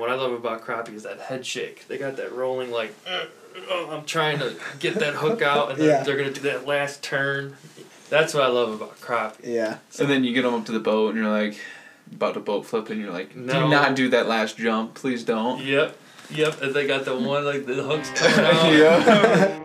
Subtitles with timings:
[0.00, 1.86] And what I love about crappie is that head shake.
[1.86, 3.24] They got that rolling like, "Uh,
[3.70, 6.02] uh," I'm trying to get that hook out, and then Yeah.
[6.02, 7.58] they're gonna do that last turn.
[8.08, 9.40] That's what I love about crappie.
[9.42, 9.76] Yeah.
[9.98, 11.58] And then you get them up to the boat and you're like,
[12.10, 13.64] about to boat flip and you're like, No.
[13.64, 15.62] do not do that last jump, please don't.
[15.62, 15.94] Yep,
[16.30, 16.62] yep.
[16.62, 18.72] And they got the one like the hooks coming out.
[18.72, 19.56] yeah.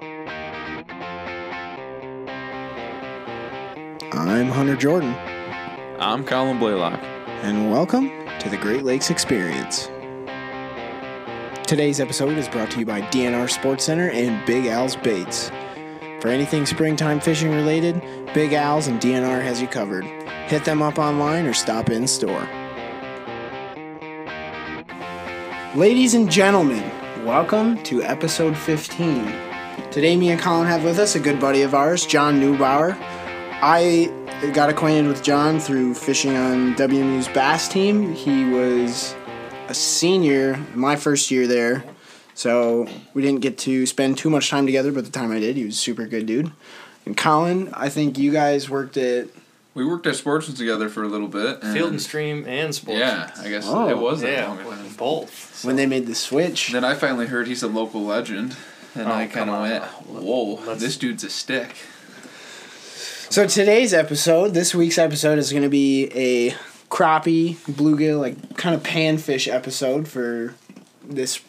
[4.12, 5.16] I'm Hunter Jordan,
[5.98, 7.00] I'm Collin Blaylock.
[7.02, 8.10] and welcome
[8.40, 9.90] to the Great Lakes Experience.
[11.68, 15.50] Today's episode is brought to you by DNR Sports Center and Big Al's Baits.
[16.21, 18.00] For anything springtime fishing related,
[18.36, 20.06] Big Al's and DNR has you covered.
[20.46, 22.47] Hit them up online or stop in store.
[25.73, 26.87] Ladies and gentlemen,
[27.25, 29.25] welcome to episode 15.
[29.89, 32.95] Today, me and Collin have with us a good buddy of ours, John Neubauer.
[33.64, 34.11] I
[34.53, 38.14] got acquainted with John through fishing on WMU's bass team.
[38.14, 39.16] He was
[39.67, 41.83] a senior my first year there,
[42.33, 44.92] so we didn't get to spend too much time together.
[44.92, 46.52] But the time I did, he was a super good dude.
[47.06, 49.28] And Collin, I think you guys worked at
[49.73, 51.59] We worked at Sportsman's together for a little bit.
[51.62, 53.00] And Field and Stream and sports.
[53.00, 53.88] Yeah, I guess Oh.
[53.90, 54.59] it was that yeah, long.
[54.59, 54.73] ago.
[54.98, 55.64] both.
[55.64, 56.72] when they made the switch.
[56.72, 58.56] Then I finally heard he's a local legend.
[58.95, 59.84] And Oh, I kind of went,
[60.23, 61.75] whoa, Let's- this dude's a stick.
[63.30, 66.56] So today's episode, this week's episode, is going to be a
[66.96, 70.56] crappie, bluegill, like kind of panfish episode for
[71.04, 71.42] this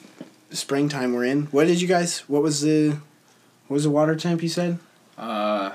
[0.50, 1.46] springtime we're in.
[1.46, 2.20] What did you guys?
[2.28, 2.98] What was the?
[3.68, 4.78] What was the water temp you said?
[5.16, 5.72] Uh,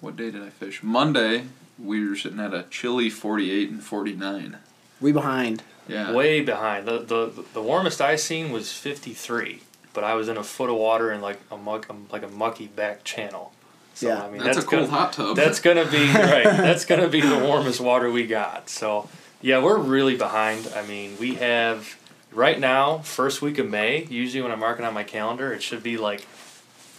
[0.00, 0.82] what day did I fish?
[0.82, 1.46] Monday,
[1.82, 4.58] we were sitting at a chilly 48 and 49.
[5.00, 5.62] We behind.
[5.88, 6.12] Yeah.
[6.12, 6.86] Way behind.
[6.86, 9.62] The, the the warmest I seen was 53,
[9.94, 12.66] but I was in a foot of water in like a muck like a mucky
[12.66, 13.52] back channel.
[13.96, 14.24] So, Yeah.
[14.24, 15.36] I mean, that's, a cold gonna, hot tub.
[15.36, 16.44] That's gonna be right.
[16.44, 18.68] That's gonna be the warmest water we got.
[18.68, 19.08] So
[19.40, 20.70] yeah, we're really behind.
[20.76, 21.96] I mean, we have
[22.30, 24.04] right now first week of May.
[24.04, 26.26] Usually when I'm marking on my calendar, it should be like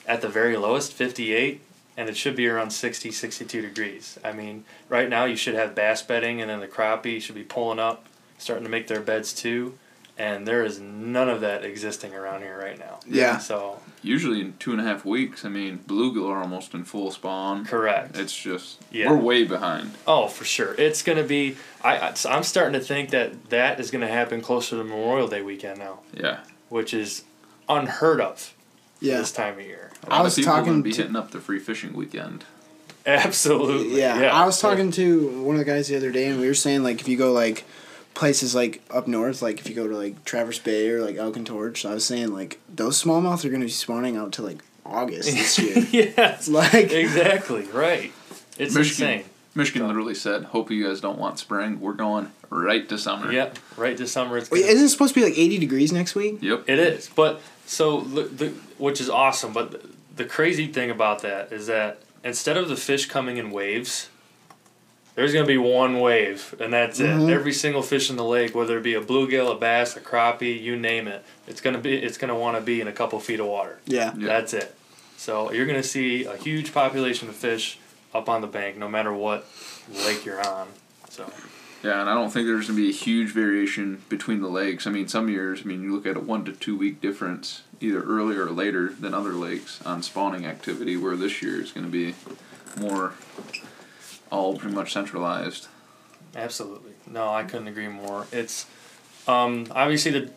[0.08, 1.62] at the very lowest 58
[1.95, 5.75] and it should be around 60 62 degrees i mean right now you should have
[5.75, 8.06] bass bedding and then the crappie should be pulling up
[8.38, 9.78] starting to make their beds too
[10.19, 13.38] and there is none of that existing around here right now Yeah.
[13.38, 17.11] so Usually in two and a half weeks, I mean, bluegill are almost in full
[17.11, 17.66] spawn.
[17.66, 19.09] correct It's just, Yeah.
[19.09, 19.91] we're way behind.
[20.07, 23.79] oh for sure it's going to be I, I i'm starting to think that that
[23.79, 26.39] is going to happen closer to memorial day weekend now Yeah.
[26.69, 27.23] which is
[27.69, 28.53] unheard of
[29.00, 29.17] Yeah.
[29.17, 30.94] this time of year A lot I was of people are talking going to be
[30.94, 32.45] to- hitting up the free fishing weekend.
[33.06, 34.19] absolutely Yeah.
[34.22, 36.53] yeah, I was talking to one of the guys the other day, and we were
[36.53, 37.63] saying like if you go like
[38.17, 41.38] places like up north, like if you go to like Traverse Bay or like Elk
[41.38, 44.41] and Torch, I was saying like those smallmouth are going to be spawning out to
[44.41, 45.85] like August this year.
[46.17, 48.11] yes like exactly right
[48.57, 51.79] it's Michigan, insane Michigan So- literally said, "Hope you guys don't want spring.
[51.79, 55.19] We're going right to summer." Yep, right to summer it's Wait, isn't it supposed to
[55.19, 56.39] be like eighty degrees next week?
[56.41, 56.66] Yep.
[56.67, 57.09] it is.
[57.16, 61.67] But so the, the which is awesome, but the, the crazy thing about that is
[61.67, 64.09] that instead of the fish coming in waves,
[65.17, 67.28] there's gonna be one wave and that's Mhm.
[67.28, 67.33] it.
[67.33, 70.61] Every single fish in the lake, whether it be a bluegill, a bass, a crappie,
[70.61, 73.39] you name it, it's gonna be it's gonna want to be in a couple feet
[73.39, 73.79] of water.
[73.85, 74.13] Yeah.
[74.16, 74.27] Yeah.
[74.27, 74.75] That's it.
[75.17, 77.79] So you're gonna see a huge population of fish
[78.13, 79.47] up on the bank, no matter what
[80.06, 80.67] lake you're on.
[81.09, 81.25] So
[81.83, 84.85] Yeah, and I don't think there's gonna be a huge variation between the lakes.
[84.88, 87.61] I mean, some years, I mean, you look at a one to two week difference,
[87.81, 90.95] either earlier or later than other lakes on spawning activity.
[90.95, 92.13] Where this year is gonna be
[92.79, 93.13] more,
[94.31, 95.67] all pretty much centralized.
[96.35, 96.91] Absolutely.
[97.05, 98.27] No, I couldn't agree more.
[98.31, 98.65] It's
[99.27, 100.31] um, obviously the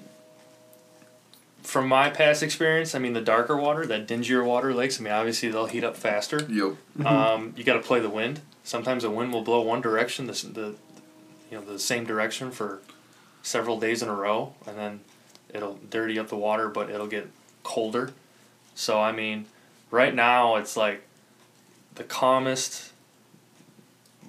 [1.63, 5.13] from my past experience, I mean the darker water, that dingier water lakes, I mean
[5.13, 6.41] obviously they'll heat up faster.
[6.49, 7.07] Yep.
[7.07, 8.41] Um, you got to play the wind.
[8.65, 10.75] Sometimes the wind will blow one direction, the, the
[11.51, 12.81] you know the same direction for
[13.43, 15.01] several days in a row, and then
[15.53, 17.29] it'll dirty up the water, but it'll get
[17.63, 18.13] colder.
[18.75, 19.47] So I mean,
[19.91, 21.03] right now it's like
[21.95, 22.90] the calmest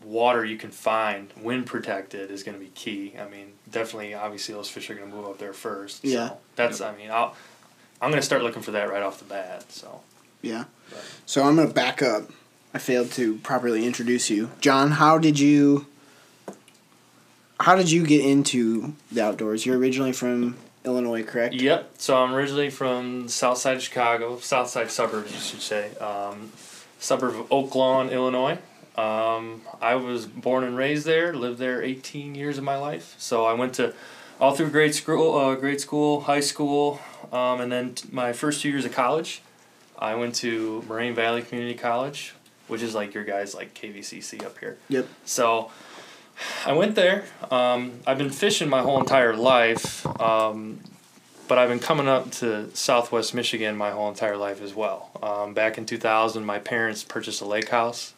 [0.03, 3.13] water you can find, wind protected, is going to be key.
[3.19, 6.03] I mean, definitely, obviously, those fish are going to move up there first.
[6.03, 6.29] Yeah.
[6.29, 6.81] So that's.
[6.81, 7.35] I mean, I'll.
[8.02, 9.72] I'm going to start looking for that right off the bat.
[9.72, 10.02] So.
[10.41, 10.66] Yeah.
[10.91, 11.03] Right.
[11.26, 12.29] So I'm gonna back up.
[12.73, 14.91] I failed to properly introduce you, John.
[14.91, 15.87] How did you?
[17.59, 19.66] How did you get into the outdoors?
[19.66, 21.53] You're originally from Illinois, correct?
[21.53, 21.91] Yep.
[21.97, 25.96] So I'm originally from the south side of Chicago, south side suburbs, you should say.
[25.97, 26.52] Um,
[26.99, 28.58] suburb of Oak Lawn, Illinois.
[28.97, 31.34] Um, I was born and raised there.
[31.34, 33.16] Lived there 18 years of my life.
[33.17, 33.93] So I went to
[34.40, 36.99] all through grade school, uh, grade school, high school,
[37.32, 39.41] um, and then t- my first two years of college.
[39.97, 42.34] I went to Moraine Valley Community College,
[42.67, 44.78] which is like your guys like KVCC up here.
[44.90, 45.08] Yep.
[45.26, 45.72] So
[46.66, 47.26] I went there.
[47.52, 50.79] Um, I've been fishing my whole entire life, um,
[51.47, 55.11] but I've been coming up to Southwest Michigan my whole entire life as well.
[55.22, 58.14] Um, back in 2000, my parents purchased a lake house.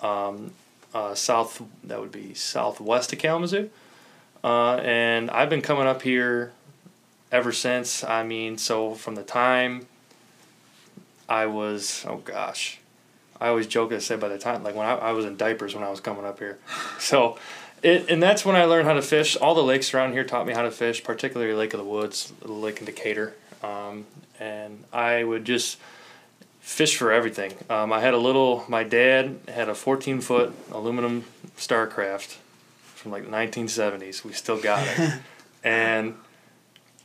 [0.00, 0.52] Um,
[0.94, 3.68] uh, south, that would be southwest of Kalamazoo.
[4.44, 6.52] Uh, and I've been coming up here
[7.32, 8.04] ever since.
[8.04, 9.86] I mean, so from the time
[11.28, 12.78] I was, oh gosh,
[13.40, 15.74] I always joke and say by the time, like when I, I was in diapers
[15.74, 16.58] when I was coming up here.
[16.98, 17.38] So,
[17.82, 19.36] it, and that's when I learned how to fish.
[19.36, 22.32] All the lakes around here taught me how to fish, particularly Lake of the Woods,
[22.40, 23.34] lake Decatur.
[23.62, 24.06] Um,
[24.40, 25.78] and I would just
[26.64, 27.52] fish for everything.
[27.68, 31.24] Um, I had a little, my dad had a 14 foot aluminum
[31.58, 32.38] Starcraft
[32.80, 34.24] from like the 1970s.
[34.24, 35.20] We still got it.
[35.62, 36.14] and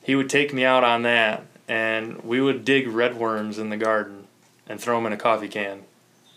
[0.02, 3.76] he would take me out on that, and we would dig red worms in the
[3.76, 4.28] garden
[4.66, 5.84] and throw them in a coffee can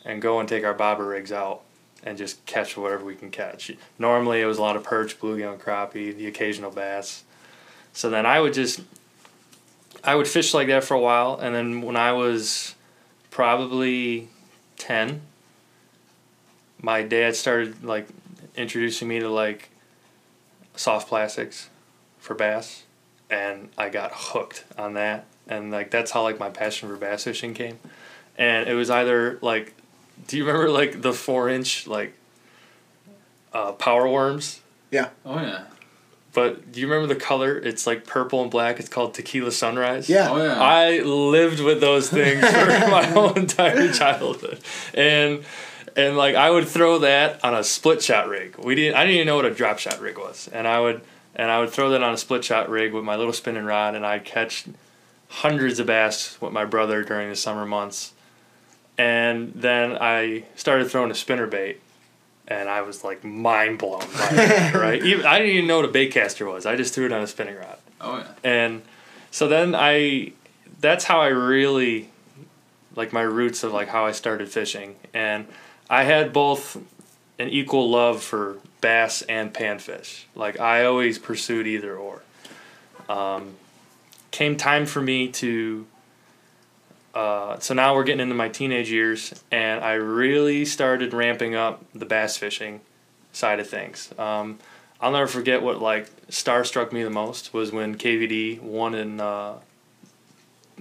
[0.04, 1.62] and go and take our bobber rigs out
[2.02, 3.70] and just catch whatever we can catch.
[4.00, 7.22] Normally it was a lot of perch, bluegill, and crappie, the occasional bass.
[7.92, 8.80] So then I would just
[10.02, 12.74] I would fish like that for a while and then when I was
[13.32, 14.28] probably
[14.76, 15.20] 10
[16.80, 18.06] my dad started like
[18.54, 19.70] introducing me to like
[20.76, 21.68] soft plastics
[22.20, 22.84] for bass
[23.28, 27.24] and I got hooked on that and like that's how like my passion for bass
[27.24, 27.80] fishing came
[28.38, 29.74] and it was either like
[30.26, 32.14] do you remember like the four inch like
[33.52, 34.60] uh, power worms?
[34.90, 35.10] Yeah.
[35.24, 35.64] Oh yeah.
[36.32, 37.58] But do you remember the color?
[37.58, 38.80] It's like purple and black.
[38.80, 40.08] It's called Tequila Sunrise.
[40.08, 40.30] Yeah.
[40.30, 40.60] Oh yeah.
[40.60, 44.60] I lived with those things for my whole entire childhood,
[44.94, 45.44] and
[45.96, 48.56] and like I would throw that on a split shot rig.
[48.58, 48.96] We didn't.
[48.96, 51.02] I didn't even know what a drop shot rig was, and I would
[51.34, 53.94] and I would throw that on a split shot rig with my little spinning rod,
[53.94, 54.64] and I'd catch
[55.28, 58.12] hundreds of bass with my brother during the summer months
[58.98, 61.80] and then I started throwing a spinner bait,
[62.48, 65.02] and I was like mind blown by it, right?
[65.02, 66.66] Even, I didn't even know what a bait caster was.
[66.66, 67.78] I just threw it on a spinning rod.
[68.00, 68.32] Oh yeah.
[68.42, 68.82] And
[69.30, 70.32] so then I,
[70.80, 72.08] that's how I really,
[72.94, 75.46] like my roots of like how I started fishing, and
[75.88, 76.76] I had both
[77.38, 80.24] an equal love for bass and panfish.
[80.34, 82.22] Like I always pursued either or.
[83.08, 83.56] Um,
[84.30, 85.86] came time for me to
[87.14, 91.84] uh, so now we're getting into my teenage years, and I really started ramping up
[91.94, 92.80] the bass fishing
[93.32, 94.12] side of things.
[94.18, 94.58] Um,
[95.00, 99.58] I'll never forget what like starstruck me the most was when KVD won in uh,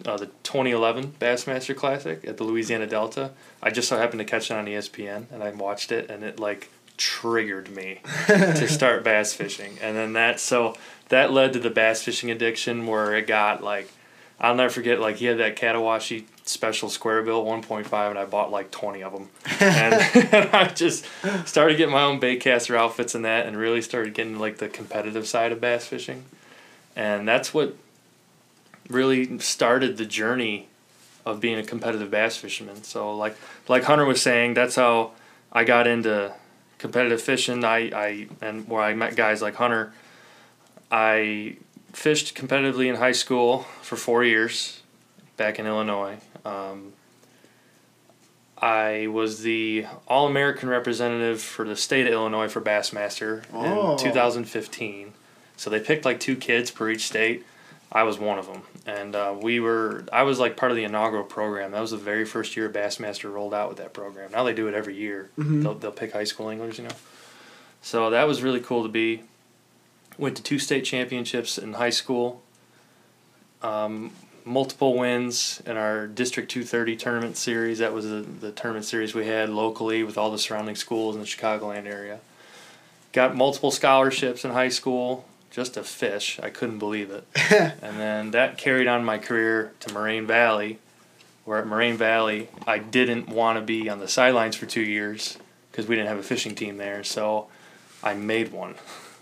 [0.05, 3.31] uh, the 2011 Bassmaster Classic at the Louisiana Delta.
[3.61, 6.39] I just so happened to catch it on ESPN, and I watched it, and it
[6.39, 10.75] like triggered me to start bass fishing, and then that so
[11.09, 13.91] that led to the bass fishing addiction where it got like
[14.41, 18.51] I'll never forget, like, he had that Katawashi special square bill 1.5, and I bought
[18.51, 19.29] like 20 of them.
[19.59, 19.93] and,
[20.33, 21.05] and I just
[21.45, 25.27] started getting my own baitcaster outfits and that, and really started getting, like, the competitive
[25.27, 26.25] side of bass fishing.
[26.95, 27.75] And that's what
[28.89, 30.67] really started the journey
[31.23, 32.83] of being a competitive bass fisherman.
[32.83, 33.37] So, like,
[33.67, 35.11] like Hunter was saying, that's how
[35.53, 36.33] I got into
[36.79, 37.63] competitive fishing.
[37.63, 39.93] I, I and where I met guys like Hunter,
[40.91, 41.57] I
[41.93, 44.81] fished competitively in high school for four years
[45.37, 46.17] back in Illinois.
[46.45, 46.93] Um,
[48.57, 53.93] I was the All American representative for the state of Illinois for Bassmaster Oh.
[53.93, 55.13] in 2015.
[55.57, 57.45] So they picked like two kids per each state.
[57.91, 60.05] I was one of them, and uh, we were.
[60.13, 61.71] I was like part of the inaugural program.
[61.71, 64.31] That was the very first year Bassmaster rolled out with that program.
[64.31, 65.29] Now they do it every year.
[65.37, 66.95] They'll they'll pick high school anglers, you know.
[67.81, 69.23] So that was really cool to be.
[70.17, 72.41] Went to two state championships in high school.
[73.61, 74.11] Um,
[74.45, 77.79] multiple wins in our District 230 tournament series.
[77.79, 81.21] That was the, the tournament series we had locally with all the surrounding schools in
[81.21, 82.19] the Chicagoland area.
[83.13, 86.39] Got multiple scholarships in high school just to fish.
[86.41, 87.25] I couldn't believe it.
[87.81, 90.79] and then that carried on my career to Moraine Valley,
[91.43, 95.37] where at Moraine Valley, I didn't want to be on the sidelines for two years
[95.71, 97.03] because we didn't have a fishing team there.
[97.03, 97.47] So
[98.01, 98.75] I made one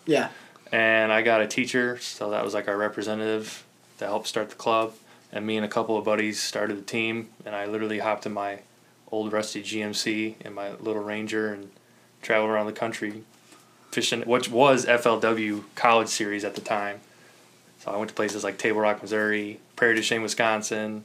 [0.05, 0.29] Yeah.
[0.72, 3.66] And I got a teacher, so that was like our representative
[3.98, 4.94] to help start the club.
[5.32, 8.34] And me and a couple of buddies started the team, and I literally hopped in
[8.34, 8.60] my
[9.12, 11.72] old rusty GMC and my little Ranger and
[12.22, 13.24] traveled around the country
[13.92, 17.00] fishing, which was FLW College Series at the time.
[17.80, 21.04] So I went to places like Table Rock, Missouri, Prairie du Chien, Wisconsin,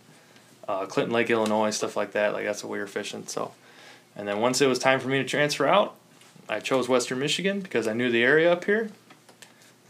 [0.69, 2.33] uh, Clinton Lake, Illinois, stuff like that.
[2.33, 3.27] Like that's what we were fishing.
[3.27, 3.53] So,
[4.17, 5.95] and then once it was time for me to transfer out,
[6.49, 8.91] I chose Western Michigan because I knew the area up here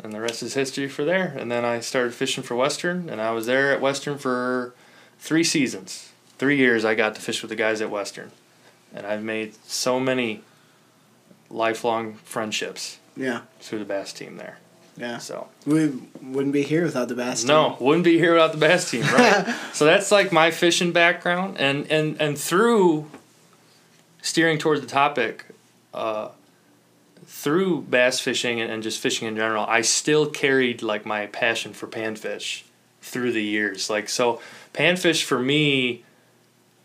[0.05, 1.35] and the rest is history for there.
[1.37, 4.75] And then I started fishing for Western, and I was there at Western for
[5.19, 6.13] three seasons.
[6.39, 8.31] Three years I got to fish with the guys at Western.
[8.95, 10.43] And I've made so many
[11.51, 13.41] lifelong friendships Yeah.
[13.61, 14.59] through the bass team there.
[14.97, 15.19] Yeah.
[15.19, 15.91] So We
[16.23, 17.41] wouldn't be here without the bass.
[17.41, 17.49] Team.
[17.49, 19.57] No, wouldn't be here without the bass team, right?
[19.73, 23.07] so that's like my fishing background, and and and through
[24.23, 25.47] steering towards the topic,
[25.93, 26.29] uh,
[27.45, 31.75] through bass fishing and, and just fishing in general, I still carried like my passion
[31.75, 32.63] for panfish
[33.03, 33.91] through the years.
[33.91, 34.41] Like so,
[34.73, 36.05] panfish for me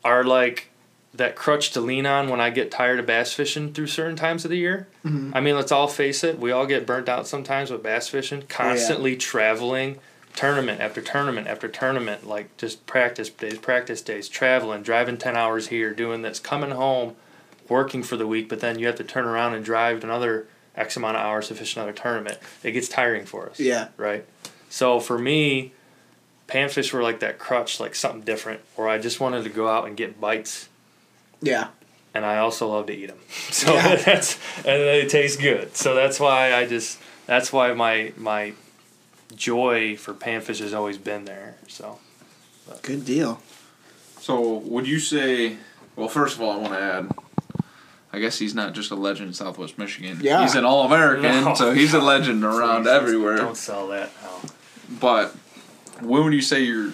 [0.03, 0.69] are like
[1.13, 4.43] that crutch to lean on when I get tired of bass fishing through certain times
[4.43, 4.87] of the year.
[5.05, 5.31] Mhm.
[5.33, 8.43] I mean, let's all face it, we all get burnt out sometimes with bass fishing,
[8.49, 9.97] constantly traveling,
[10.35, 15.67] tournament after tournament after tournament, like just practice days, practice days, traveling, driving 10 hours
[15.67, 17.15] here, doing this, coming home,
[17.69, 20.97] working for the week, but then you have to turn around and drive another X
[20.97, 22.38] amount of hours to fish another tournament.
[22.63, 23.59] It gets tiring for us.
[23.59, 23.89] Yeah.
[23.97, 24.25] Right?
[24.69, 25.73] So for me,
[26.47, 29.88] panfish were like that crutch, like something different, where I just wanted to go out
[29.88, 30.69] and get bites
[31.41, 31.67] Yeah.
[32.13, 33.19] and I also love to eat them.
[33.51, 33.95] So Yeah.
[34.05, 35.75] that's and they taste good.
[35.75, 38.53] So that's why I just that's why my my
[39.35, 41.55] joy for panfish has always been there.
[41.67, 41.99] So
[42.83, 43.41] Good deal.
[44.19, 45.57] So, would you say?
[45.95, 47.11] Well, first of all, I want to add.
[48.11, 50.17] I guess he's not just a legend in Southwest Michigan.
[50.21, 50.41] Yeah.
[50.41, 51.53] He's an All American, No.
[51.53, 53.37] so he's a legend around Please, everywhere.
[53.37, 54.09] Don't sell that.
[54.23, 54.49] No.
[54.99, 55.35] But
[56.01, 56.91] when would you say your?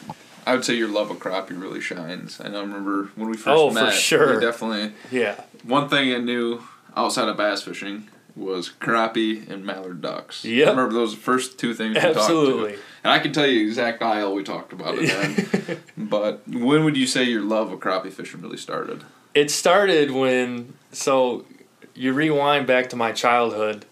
[0.48, 2.40] I would say your love of crappie really shines.
[2.40, 2.60] I know.
[2.60, 3.94] I remember when we first Oh, for met.
[3.94, 4.34] sure.
[4.36, 4.94] You definitely.
[5.12, 5.42] Yeah.
[5.64, 6.62] One thing I knew
[6.96, 10.44] outside of bass fishing was crappie and mallard ducks.
[10.44, 10.68] Yep.
[10.68, 12.74] I remember those first two things we talked Absolutely.
[13.04, 15.80] And I can tell you exact aisle we talked about it then.
[15.98, 19.04] but when would you say your love of crappie fishing really started?
[19.36, 21.46] It started when so
[21.94, 23.86] you rewind back to my childhood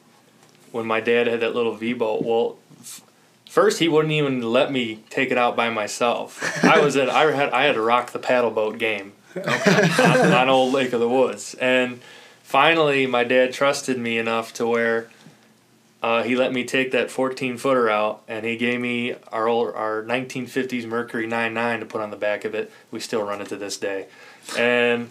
[0.71, 2.23] when my dad had that little V boat.
[2.23, 3.01] Well, f-
[3.49, 6.63] first he wouldn't even let me take it out by myself.
[6.63, 10.49] I was in I had I had to rock the paddle boat game on, on
[10.49, 11.99] old Lake of the Woods, and
[12.41, 15.09] finally my dad trusted me enough to where.
[16.01, 19.73] Uh, he let me take that 14 footer out and he gave me our old,
[19.73, 22.69] our 1950s Mercury 99 to put on the back of it.
[22.91, 24.07] We still run it to this day.
[24.57, 25.09] And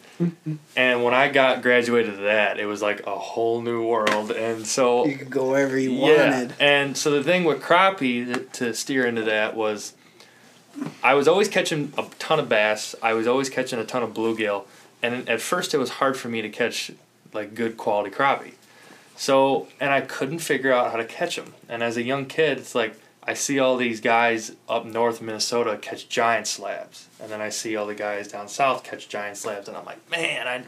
[0.77, 4.31] and when I got graduated to that, it was like a whole new world.
[4.31, 6.55] And so You could go wherever you yeah, wanted.
[6.61, 9.95] and so the thing with crappie to steer into that was,
[11.03, 12.95] I was always catching a ton of bass.
[13.03, 14.65] I was always catching a ton of bluegill,
[15.03, 16.93] and at first it was hard for me to catch
[17.33, 18.53] like good quality crappie.
[19.17, 21.55] So and I couldn't figure out how to catch them.
[21.69, 25.27] And as a young kid, it's like I see all these guys up north in
[25.27, 29.37] Minnesota catch giant slabs, and then I see all the guys down south catch giant
[29.37, 30.65] slabs, and I'm like, man, I.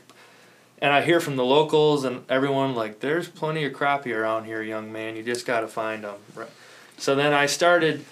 [0.79, 4.61] And I hear from the locals and everyone like, there's plenty of crappie around here,
[4.61, 5.17] young man.
[5.17, 6.17] You just got to find them.
[6.35, 6.51] Right.
[6.99, 8.05] So then I started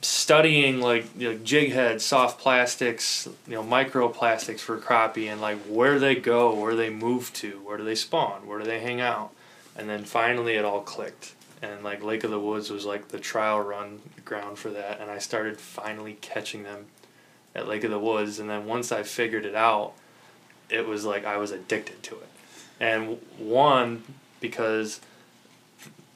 [0.00, 5.58] studying like you know, jig heads, soft plastics, you know, microplastics for crappie, and like
[5.66, 9.00] where they go, where they move to, where do they spawn, where do they hang
[9.00, 9.30] out,
[9.76, 11.34] and then finally it all clicked.
[11.62, 15.10] And like Lake of the Woods was like the trial run ground for that, and
[15.10, 16.86] I started finally catching them
[17.54, 19.92] at Lake of the Woods, and then once I figured it out,
[20.68, 22.28] it was like I was addicted to it.
[22.80, 24.02] And one
[24.40, 25.00] because,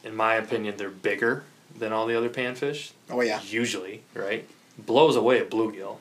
[0.03, 1.45] in my opinion, they're bigger
[1.79, 3.41] than all the other panfish Oh yeah.
[3.47, 4.49] usually, right?
[4.79, 5.99] Blows away a bluegill.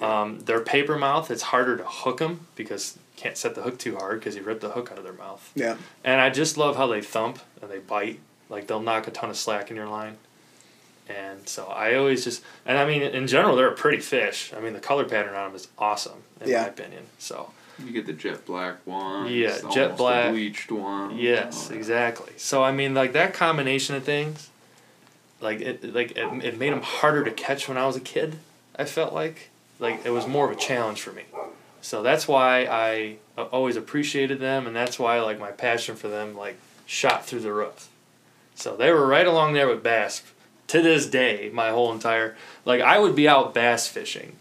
[0.00, 3.78] Um, their paper mouth, it's harder to hook them because you can't set the hook
[3.78, 5.50] too hard because you rip the hook out of their mouth.
[5.54, 5.76] Yeah.
[6.04, 8.20] And I just love how they thump and they bite.
[8.52, 10.18] Like they'll knock a ton of slack in your line.
[11.08, 14.52] And so I always just, and I mean, in general, they're a pretty fish.
[14.56, 16.62] I mean, the color pattern on them is awesome, in Yeah.
[16.62, 17.04] my opinion.
[17.18, 17.50] So,
[17.84, 19.26] You get the jet black one.
[19.32, 20.30] Yeah, it's jet black.
[20.30, 21.18] bleached one.
[21.18, 21.78] Yes, Oh, yeah.
[21.78, 22.32] exactly.
[22.36, 24.50] So I mean, like that combination of things,
[25.40, 28.38] like it, like it, it made them harder to catch when I was a kid.
[28.76, 29.48] I felt like,
[29.80, 31.24] like it was more of a challenge for me.
[31.80, 36.08] So that's why I uh, always appreciated them, and that's why like my passion for
[36.08, 36.56] them like
[36.86, 37.88] shot through the roof.
[38.54, 40.22] So they were right along there with bass.
[40.68, 44.36] To this day, my whole entire like I would be out bass fishing.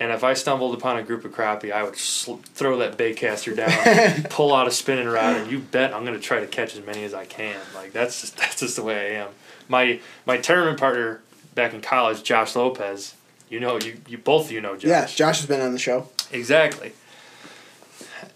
[0.00, 3.16] And if I stumbled upon a group of crappie, I would sl- throw that bait
[3.16, 6.76] caster down, pull out a spinning rod, and you bet I'm gonna try to catch
[6.76, 7.58] as many as I can.
[7.74, 9.28] Like that's just that's just the way I am.
[9.68, 11.22] My my tournament partner
[11.54, 13.14] back in college, Josh Lopez.
[13.48, 14.88] You know you you both of you know Josh.
[14.88, 15.06] Yeah.
[15.06, 16.08] Josh has been on the show.
[16.32, 16.92] Exactly.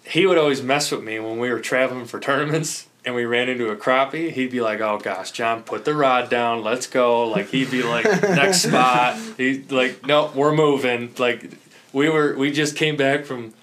[0.04, 3.48] He would always mess with me when we were traveling for tournaments and we ran
[3.48, 4.30] into a crappie.
[4.30, 6.62] He'd be like, "Oh gosh, John, put the rod down.
[6.62, 11.52] Let's go." Like he'd be like, "Next spot." He's like, "No, we're moving." Like
[11.94, 13.54] we were, we just came back from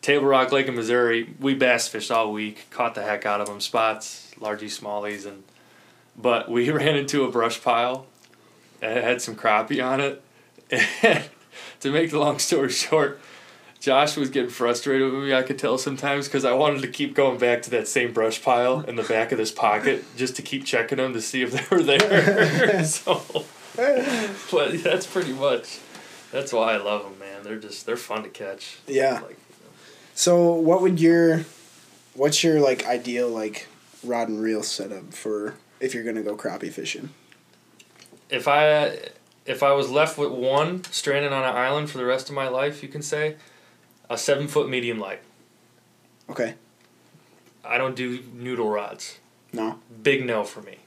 [0.00, 1.34] Table Rock Lake in Missouri.
[1.38, 5.44] We bass fished all week, caught the heck out of them spots, largies, smallies, and
[6.16, 8.06] but we ran into a brush pile
[8.80, 10.22] and it had some crappie on it.
[10.70, 11.22] And
[11.80, 13.20] to make the long story short,
[13.80, 15.34] Josh was getting frustrated with me.
[15.34, 18.42] I could tell sometimes because I wanted to keep going back to that same brush
[18.42, 21.52] pile in the back of this pocket just to keep checking them to see if
[21.52, 22.84] they were there.
[22.84, 23.22] so,
[23.76, 25.78] but that's pretty much.
[26.32, 27.42] That's why I love them, man.
[27.42, 28.78] They're just they're fun to catch.
[28.86, 29.20] Yeah.
[29.20, 29.38] Like,
[30.14, 31.44] So what would your,
[32.14, 33.68] what's your like ideal like
[34.02, 37.10] rod and reel setup for if you're gonna go crappie fishing?
[38.30, 38.98] if I
[39.44, 42.48] if I was left with one stranded on an island for the rest of my
[42.48, 43.36] life, you can say,
[44.08, 45.20] a seven foot medium light.
[46.28, 46.54] Okay.
[47.64, 49.18] I don't do noodle rods.
[49.52, 49.78] No.
[50.02, 50.78] Big no for me.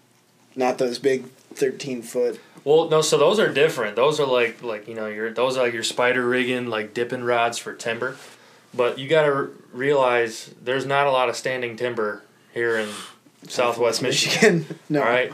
[0.55, 2.39] Not those big thirteen foot.
[2.63, 3.95] Well, no, so those are different.
[3.95, 7.23] Those are like like you know your those are like your spider rigging like dipping
[7.23, 8.17] rods for timber,
[8.73, 12.23] but you got to r- realize there's not a lot of standing timber
[12.53, 12.89] here in
[13.47, 14.65] Southwest Michigan.
[14.89, 15.01] no.
[15.01, 15.31] All right,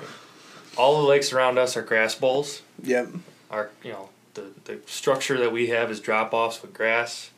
[0.78, 2.62] all the lakes around us are grass bowls.
[2.84, 3.10] Yep.
[3.50, 7.32] Our you know the the structure that we have is drop offs with grass,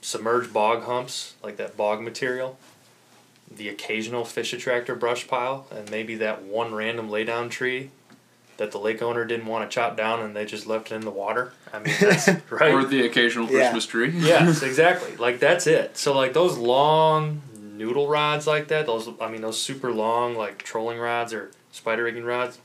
[0.00, 2.58] submerged bog humps like that bog material,
[3.54, 7.90] the occasional fish attractor brush pile, and maybe that one random laydown tree
[8.58, 11.02] that the lake owner didn't want to chop down and they just left it in
[11.02, 11.52] the water.
[11.72, 12.74] I mean, that's right.
[12.74, 13.70] Or the occasional Yeah.
[13.70, 14.10] Christmas tree.
[14.10, 15.16] yes, exactly.
[15.16, 15.96] Like that's it.
[15.96, 20.58] So like those long noodle rods like that, those I mean those super long like
[20.58, 22.58] trolling rods or spider rigging rods.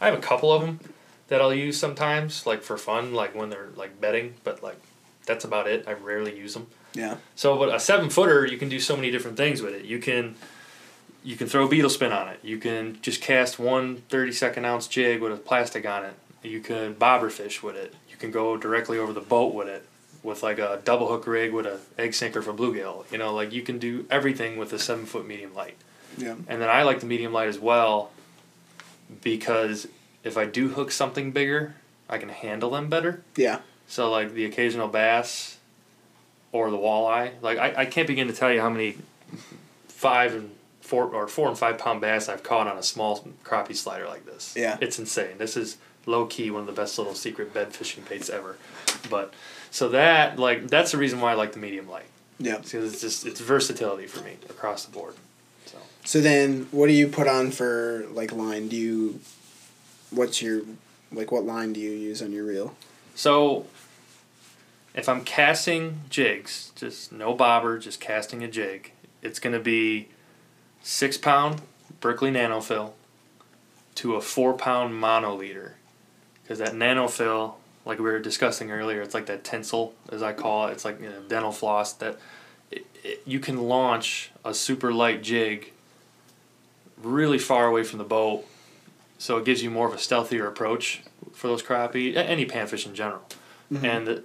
[0.00, 0.80] I have a couple of them
[1.28, 4.34] that I'll use sometimes, like for fun, like when they're like bedding.
[4.42, 4.80] But like
[5.26, 5.86] that's about it.
[5.86, 6.66] I rarely use them.
[6.94, 7.16] Yeah.
[7.34, 9.84] So, but a seven footer, you can do so many different things with it.
[9.84, 10.36] You can,
[11.22, 12.40] you can throw beetle spin on it.
[12.42, 16.14] You can just cast one 30 second ounce jig with a plastic on it.
[16.42, 17.94] You can bobber fish with it.
[18.10, 19.84] You can go directly over the boat with it,
[20.22, 23.10] with like a double hook rig with a egg sinker for bluegill.
[23.10, 25.76] You know, like you can do everything with a seven foot medium light.
[26.16, 26.36] Yeah.
[26.46, 28.10] And then I like the medium light as well,
[29.22, 29.88] because
[30.22, 31.74] if I do hook something bigger,
[32.08, 33.22] I can handle them better.
[33.36, 33.60] Yeah.
[33.88, 35.58] So like the occasional bass
[36.52, 37.32] or the walleye.
[37.42, 38.96] Like I, I can't begin to tell you how many
[39.88, 40.50] five and
[40.80, 44.26] four or four and five pound bass I've caught on a small crappie slider like
[44.26, 44.54] this.
[44.56, 44.76] Yeah.
[44.80, 45.38] It's insane.
[45.38, 48.56] This is low key one of the best little secret bed fishing baits ever.
[49.08, 49.32] But
[49.70, 52.06] so that like that's the reason why I like the medium light.
[52.38, 52.58] Yeah.
[52.58, 55.14] Because it's just it's versatility for me across the board.
[55.66, 58.68] So So then, what do you put on for like line?
[58.68, 59.20] Do you,
[60.10, 60.62] what's your,
[61.12, 62.76] like what line do you use on your reel?
[63.14, 63.66] So,
[64.94, 70.08] if I'm casting jigs, just no bobber, just casting a jig, it's going to be
[70.82, 71.62] six pound
[72.00, 72.92] Berkley NanoFil
[73.96, 75.76] to a four pound mono leader.
[76.42, 77.54] Because that NanoFil,
[77.84, 80.72] like we were discussing earlier, it's like that tinsel, as I call it.
[80.72, 82.18] It's like you know, dental floss that
[82.70, 85.72] it, it, you can launch a super light jig
[87.02, 88.44] really far away from the boat.
[89.18, 91.02] So it gives you more of a stealthier approach
[91.32, 93.22] for those crappie, any panfish in general.
[93.72, 93.84] Mm-hmm.
[93.86, 94.24] And th-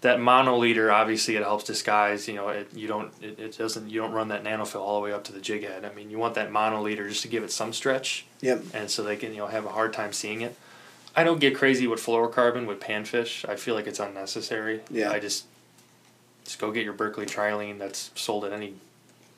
[0.00, 2.28] that mono leader, obviously, it helps disguise.
[2.28, 5.04] You know, it you don't it, it doesn't you don't run that NanoFil all the
[5.04, 5.84] way up to the jig head.
[5.84, 8.62] I mean, you want that mono leader just to give it some stretch, Yep.
[8.74, 10.56] and so they can you know have a hard time seeing it.
[11.16, 13.48] I don't get crazy with fluorocarbon with panfish.
[13.48, 14.80] I feel like it's unnecessary.
[14.90, 15.10] Yeah.
[15.10, 15.46] I just
[16.44, 18.74] just go get your Berkley Trilene that's sold at any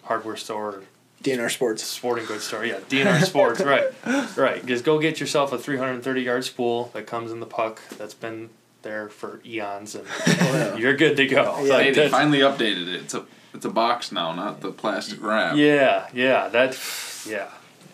[0.04, 0.82] hardware store or
[1.22, 1.82] DNR Sports.
[1.82, 2.64] sporting goods store.
[2.64, 3.60] Yeah, DNR Sports.
[3.64, 3.88] right,
[4.36, 4.64] right.
[4.66, 8.50] Just go get yourself a 330 yard spool that comes in the puck that's been
[8.82, 10.76] there for eons, and yeah.
[10.76, 11.62] you're good to go.
[11.62, 11.74] Yeah.
[11.74, 13.02] Like, they finally updated it.
[13.02, 15.56] It's a it's a box now, not the plastic wrap.
[15.56, 17.48] yeah, yeah, that's yeah,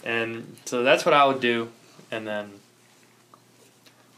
[0.04, 1.70] and so that's what I would do,
[2.10, 2.50] and then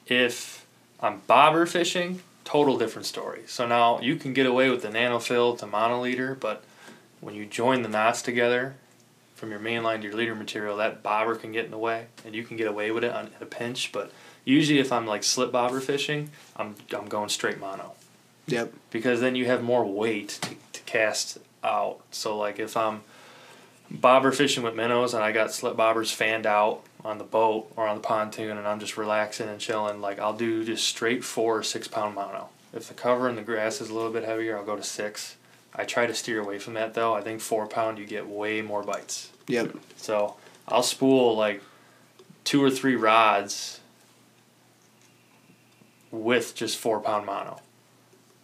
[0.07, 0.67] if
[1.01, 3.43] I'm bobber fishing, total different story.
[3.47, 6.65] So now you can get away with the NanoFil to mono leader, but
[7.21, 8.75] when you join the knots together
[9.35, 12.07] from your main line to your leader material, that bobber can get in the way,
[12.25, 13.93] and you can get away with it on at a pinch.
[13.93, 14.11] But
[14.49, 17.93] usually, if I'm like slip bobber fishing, I'm I'm going straight mono
[18.47, 18.73] Yep.
[18.91, 22.01] because then you have more weight to, to cast out.
[22.11, 23.03] So like if I'm
[23.91, 27.87] bobber fishing with minnows and I got slip bobbers fanned out on the boat or
[27.87, 31.59] on the pontoon and I'm just relaxing and chilling, like I'll do just straight four
[31.59, 32.49] or six pound mono.
[32.73, 35.37] If the cover and the grass is a little bit heavier, I'll go to six.
[35.75, 37.15] I try to steer away from that though.
[37.15, 39.31] I think four pound you get way more bites.
[39.47, 39.77] Yep.
[39.97, 41.63] So I'll spool like
[42.45, 43.81] two or three rods
[46.11, 47.61] with just four pound mono.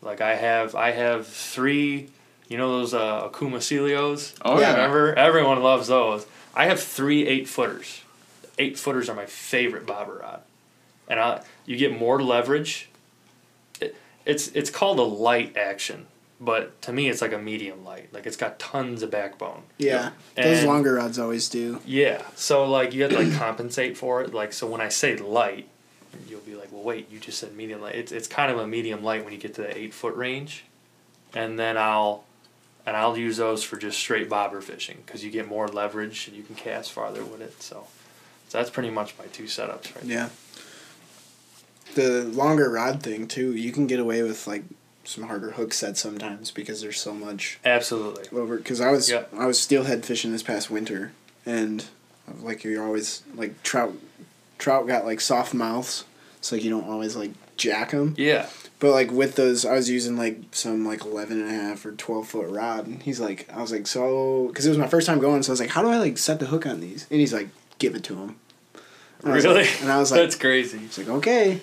[0.02, 2.10] Like I have, I have three.
[2.48, 4.34] You know those uh, Okuma Celilos?
[4.42, 4.72] Oh yeah.
[4.72, 6.26] Remember, everyone loves those.
[6.54, 8.02] I have three eight footers.
[8.58, 10.42] Eight footers are my favorite bobber rod,
[11.08, 12.90] and I you get more leverage.
[13.80, 16.06] It, it's it's called a light action,
[16.40, 18.12] but to me it's like a medium light.
[18.12, 19.62] Like it's got tons of backbone.
[19.78, 20.10] Yeah.
[20.36, 21.80] Those longer rods always do.
[21.86, 22.22] Yeah.
[22.36, 24.34] So like you have to like compensate for it.
[24.34, 25.68] Like so when I say light,
[26.28, 27.94] you'll be like, well, wait, you just said medium light.
[27.94, 30.64] It's it's kind of a medium light when you get to the eight foot range,
[31.34, 32.24] and then I'll
[32.86, 36.36] and I'll use those for just straight bobber fishing because you get more leverage and
[36.36, 37.62] you can cast farther with it.
[37.62, 37.86] So,
[38.48, 40.28] so that's pretty much my two setups right Yeah.
[41.94, 44.64] The longer rod thing too, you can get away with like
[45.04, 47.58] some harder hook sets sometimes because there's so much.
[47.64, 48.24] Absolutely.
[48.36, 48.56] over.
[48.56, 49.32] Because I was Yep.
[49.36, 51.12] I was steelhead fishing this past winter,
[51.46, 51.84] and
[52.40, 53.94] like you're always like trout,
[54.58, 56.04] trout got like soft mouths,
[56.40, 58.14] so like you don't always like jack them.
[58.16, 58.48] Yeah.
[58.80, 61.92] But like with those, I was using like some like 11 and a half or
[61.92, 62.86] 12 foot rod.
[62.86, 65.42] And he's like, I was like, so, because it was my first time going.
[65.42, 67.06] So I was like, how do I like set the hook on these?
[67.10, 68.36] And he's like, give it to him.
[69.22, 69.62] And I Really?
[69.62, 70.78] like- and I was like, that's crazy.
[70.78, 71.60] He's like, okay.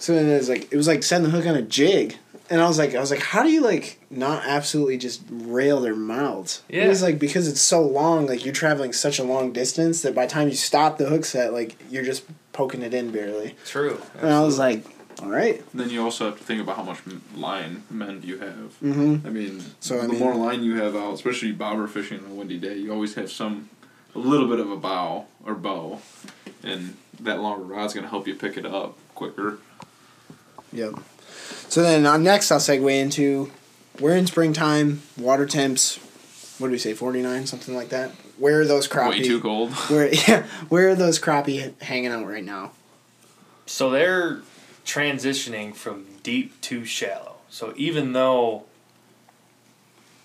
[0.00, 2.16] So then it was like, it was like setting the hook on a jig.
[2.52, 5.80] And I was like, I was like, how do you like not absolutely just rail
[5.80, 6.62] their mouths?
[6.68, 6.84] Yeah.
[6.84, 10.14] It was like, because it's so long, like you're traveling such a long distance that
[10.14, 13.54] by the time you stop the hook set, like you're just poking it in barely.
[13.64, 14.02] True.
[14.20, 14.84] And I was like,
[15.22, 15.64] all right.
[15.72, 16.98] Then you also have to think about how much
[17.34, 18.78] line mend you have.
[18.82, 19.26] Mm-hmm.
[19.26, 22.32] I mean, So, I the mean- more line you have out, especially bobber fishing on
[22.32, 23.70] a windy day, you always have some,
[24.14, 26.00] a little bit of a bow or bow,
[26.62, 29.58] and that longer rod's gonna help you pick it up quicker.
[30.70, 30.94] Yep.
[31.68, 33.50] So then uh, next I'll segue into
[34.00, 35.96] we're in springtime, water temps,
[36.58, 38.10] what do we say, 49, something like that?
[38.38, 39.10] Where are those crappie?
[39.10, 39.70] Way too cold.
[39.88, 42.72] Where, yeah, where are those crappie hanging out right now?
[43.66, 44.40] So they're
[44.84, 47.36] transitioning from deep to shallow.
[47.50, 48.64] So even though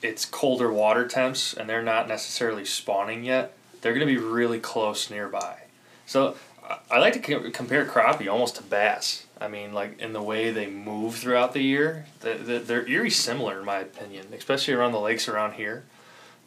[0.01, 4.59] it's colder water temps and they're not necessarily spawning yet, they're going to be really
[4.59, 5.57] close nearby.
[6.05, 6.35] So
[6.67, 9.25] I- I like to compare crappie almost to bass.
[9.39, 13.09] I mean, like in the way they move throughout the year, the, the, they're eerie
[13.09, 15.83] similar in my opinion, especially around the lakes around here.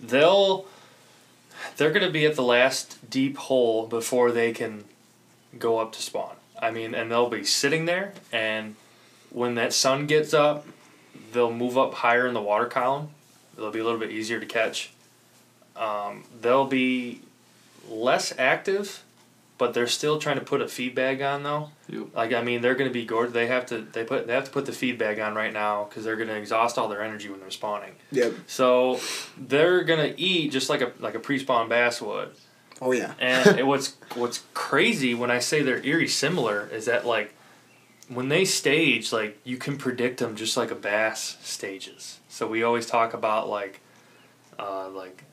[0.01, 0.67] They'll
[1.77, 4.85] they're going to be at the last deep hole before they can
[5.59, 6.37] go up to spawn.
[6.61, 8.77] I mean, and they'll be sitting there, and
[9.31, 10.67] when that sun gets up,
[11.33, 13.11] they'll move up higher in the water column.
[13.57, 14.93] They'll be a little bit easier to catch.
[15.77, 17.23] Um, they'll be
[17.89, 19.03] less active,
[19.61, 21.69] but they're still trying to put a feed bag on though.
[21.91, 22.15] Yep.
[22.15, 23.35] Like I mean, they're going to be gorgeous.
[23.35, 25.85] They have to they put they have to put the feed bag on right now
[25.85, 27.93] because they're going to exhaust all their energy when they're spawning.
[28.11, 28.33] Yep.
[28.47, 28.99] So
[29.37, 32.31] they're gonna eat just like a like a pre-spawn bass would.
[32.81, 33.13] Oh yeah.
[33.21, 37.35] And it, what's what's crazy when I say they're eerie similar is that like
[38.09, 42.19] when they stage, like you can predict them just like a bass stages.
[42.31, 43.83] So we always talk about like
[44.59, 45.25] uh, like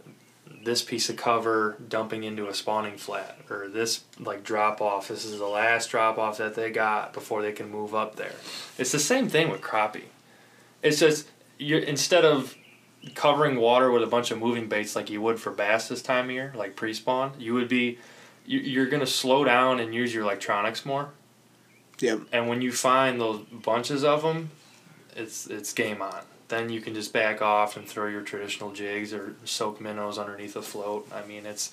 [0.64, 5.08] this piece of cover dumping into a spawning flat or this like drop off.
[5.08, 8.36] This is the last drop off that they got before they can move up there.
[8.78, 10.06] It's the same thing with crappie.
[10.82, 12.56] It's just you instead of
[13.16, 16.26] covering water with a bunch of moving baits like you would for bass this time
[16.26, 17.98] of year, like pre-spawn, you would be
[18.46, 21.10] you, you're gonna slow down and use your electronics more.
[22.00, 22.22] Yep.
[22.32, 24.52] And when you find those bunches of them,
[25.16, 26.24] it's it's game on.
[26.50, 30.56] Then you can just back off and throw your traditional jigs or soak minnows underneath
[30.56, 31.08] a float.
[31.14, 31.72] I mean, it's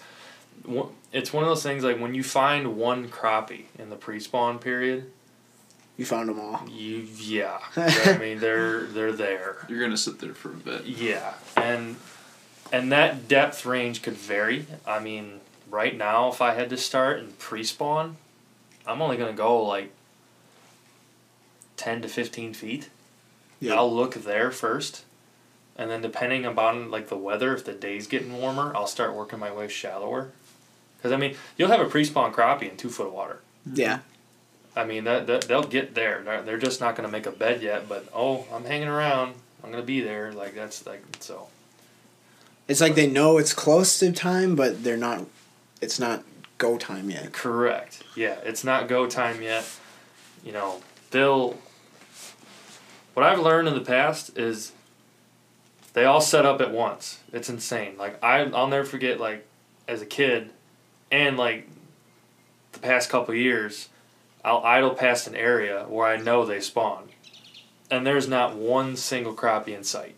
[0.64, 4.58] one- it's one of those things like when you find one crappie in the pre-spawn
[4.58, 5.10] period,
[5.96, 6.68] You found them all.
[6.68, 9.64] you yeah, I mean they're they're there.
[9.68, 10.86] You're gonna sit there for a bit.
[10.86, 11.94] Yeah, and
[12.72, 14.66] and that depth range could vary.
[14.84, 18.16] I mean, right now, if I had to start in pre-spawn,
[18.86, 19.92] I'm only gonna go like
[21.76, 22.88] ten to fifteen feet.
[23.64, 23.74] Yeah.
[23.74, 25.04] I'll look there first,
[25.76, 29.38] and then depending upon like the weather, if the day's getting warmer, I'll start working
[29.38, 30.32] my way shallower.
[30.96, 33.40] Because I mean, you'll have a pre-spawn crappie in two foot water.
[33.68, 33.78] Mm-hmm.
[33.78, 33.98] Yeah.
[34.76, 36.22] I mean, that, that they'll get there.
[36.24, 37.88] They're, they're just not gonna make a bed yet.
[37.88, 39.34] But oh, I'm hanging around.
[39.62, 40.32] I'm gonna be there.
[40.32, 41.48] Like that's like so.
[42.66, 45.26] It's like they know it's close to time, but they're not.
[45.80, 46.24] It's not
[46.58, 47.32] go time yet.
[47.32, 48.02] Correct.
[48.16, 49.64] Yeah, it's not go time yet.
[50.44, 51.58] You know, they'll.
[53.14, 54.72] What I've learned in the past is
[55.94, 57.20] they all set up at once.
[57.32, 57.96] It's insane.
[57.96, 59.18] Like I, I'll never forget.
[59.18, 59.46] Like
[59.88, 60.50] as a kid,
[61.10, 61.68] and like
[62.72, 63.88] the past couple years,
[64.44, 67.08] I'll idle past an area where I know they spawn,
[67.90, 70.16] and there's not one single crappie in sight.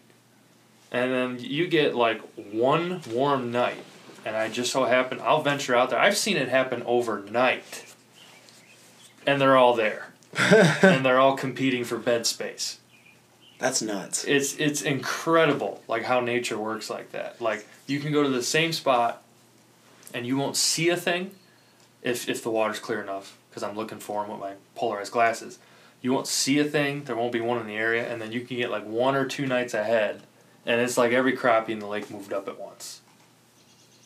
[0.90, 3.84] And then you get like one warm night,
[4.24, 5.98] and I just so happen I'll venture out there.
[5.98, 7.94] I've seen it happen overnight,
[9.26, 12.78] and they're all there, and they're all competing for bed space.
[13.58, 14.24] That's nuts.
[14.24, 17.40] It's it's incredible, like how nature works like that.
[17.40, 19.22] Like you can go to the same spot,
[20.12, 21.30] and you won't see a thing,
[22.02, 23.38] if if the water's clear enough.
[23.48, 25.58] Because I'm looking for them with my polarized glasses.
[26.02, 27.04] You won't see a thing.
[27.04, 29.24] There won't be one in the area, and then you can get like one or
[29.24, 30.22] two nights ahead,
[30.66, 33.00] and it's like every crappie in the lake moved up at once.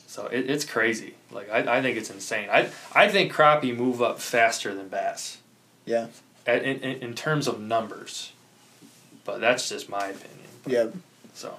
[0.07, 1.15] So it, it's crazy.
[1.33, 2.49] Like I, I think it's insane.
[2.51, 5.39] I I think crappie move up faster than bass.
[5.85, 6.07] Yeah.
[6.47, 8.33] At, in, in in terms of numbers,
[9.31, 10.49] but that's just my opinion.
[10.67, 10.87] Yeah.
[11.35, 11.55] So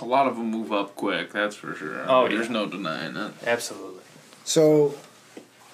[0.00, 2.04] A lot of them move up quick, that's for sure.
[2.08, 2.52] Oh, There's yeah.
[2.52, 3.32] no denying that.
[3.46, 4.02] absolutely.
[4.44, 4.94] So,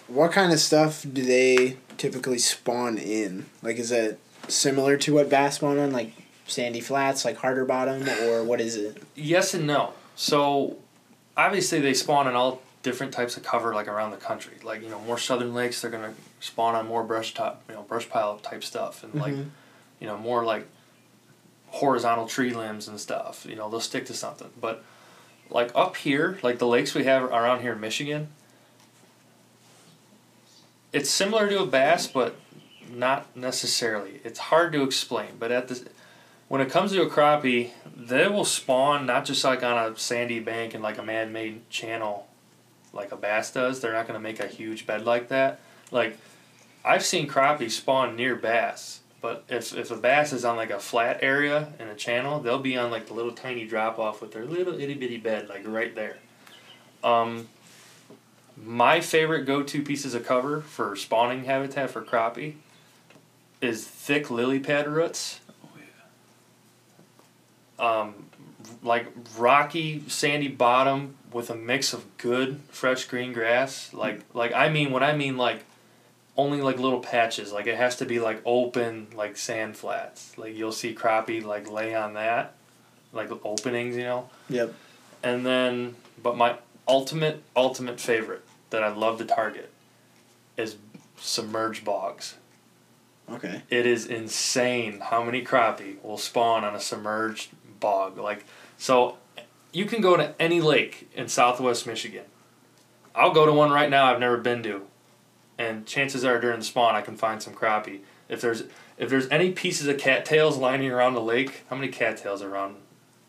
[0.08, 3.46] what kind of stuff do they typically spawn in?
[3.62, 6.12] Like, is it similar to what bass spawn on, like
[6.46, 9.02] sandy flats, like harder bottom, or what is it?
[9.14, 9.92] Yes and no.
[10.14, 10.76] So
[11.36, 14.54] obviously they spawn in all different types of cover like around the country.
[14.62, 17.82] Like, you know, more southern lakes they're gonna spawn on more brush top you know,
[17.82, 19.46] brush pile type stuff and like Mhm.
[20.00, 20.66] You know, more like
[21.68, 23.46] horizontal tree limbs and stuff.
[23.48, 24.50] You know, they'll stick to something.
[24.60, 24.84] But
[25.50, 28.28] like up here, like the lakes we have around here in Michigan,
[30.92, 32.36] it's similar to a bass, but
[32.90, 34.20] not necessarily.
[34.24, 35.32] It's hard to explain.
[35.38, 35.88] But at the
[36.48, 40.38] when it comes to a crappie, they will spawn not just like on a sandy
[40.38, 42.28] bank and like a man-made channel,
[42.92, 43.80] like a bass does.
[43.80, 45.60] They're not going to make a huge bed like that.
[45.90, 46.18] Like
[46.84, 50.78] I've seen crappie spawn near bass, but if if a bass is on like a
[50.78, 54.30] flat area in a channel, they'll be on like the little tiny drop off with
[54.30, 56.18] their little itty bitty bed like right there.
[57.02, 57.48] Um,
[58.56, 62.54] my favorite go to pieces of cover for spawning habitat for crappie
[63.60, 65.40] is thick lily pad roots.
[67.80, 68.26] Um,
[68.84, 73.92] like rocky sandy bottom with a mix of good fresh green grass.
[73.92, 75.64] Like like I mean what I mean like
[76.36, 77.52] only like little patches.
[77.52, 80.36] Like it has to be like open like sand flats.
[80.36, 82.54] Like you'll see crappie like lay on that,
[83.12, 84.30] like openings, you know.
[84.48, 84.74] Yep.
[85.22, 89.70] And then, but my ultimate ultimate favorite that I love to target
[90.56, 90.76] is
[91.16, 92.36] submerged bogs.
[93.30, 93.62] Okay.
[93.70, 98.18] It is insane how many crappie will spawn on a submerged bog.
[98.18, 98.44] Like,
[98.78, 99.16] so
[99.72, 102.24] you can go to any lake in southwest Michigan.
[103.14, 104.86] I'll go to one right now I've never been to.
[105.58, 108.00] And chances are during the spawn I can find some crappie.
[108.28, 108.64] If there's
[108.98, 112.76] if there's any pieces of cattails lining around the lake, how many cattails are around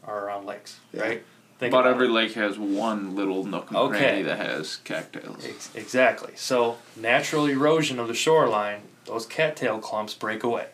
[0.06, 1.02] are around lakes, Yeah.
[1.02, 1.24] right?
[1.60, 2.12] Think About about every it.
[2.12, 3.98] lake has one little nook and Okay.
[3.98, 5.44] cranny that has cattails.
[5.46, 6.34] Ex- exactly.
[6.36, 10.68] So natural erosion of the shoreline, those cattail clumps break away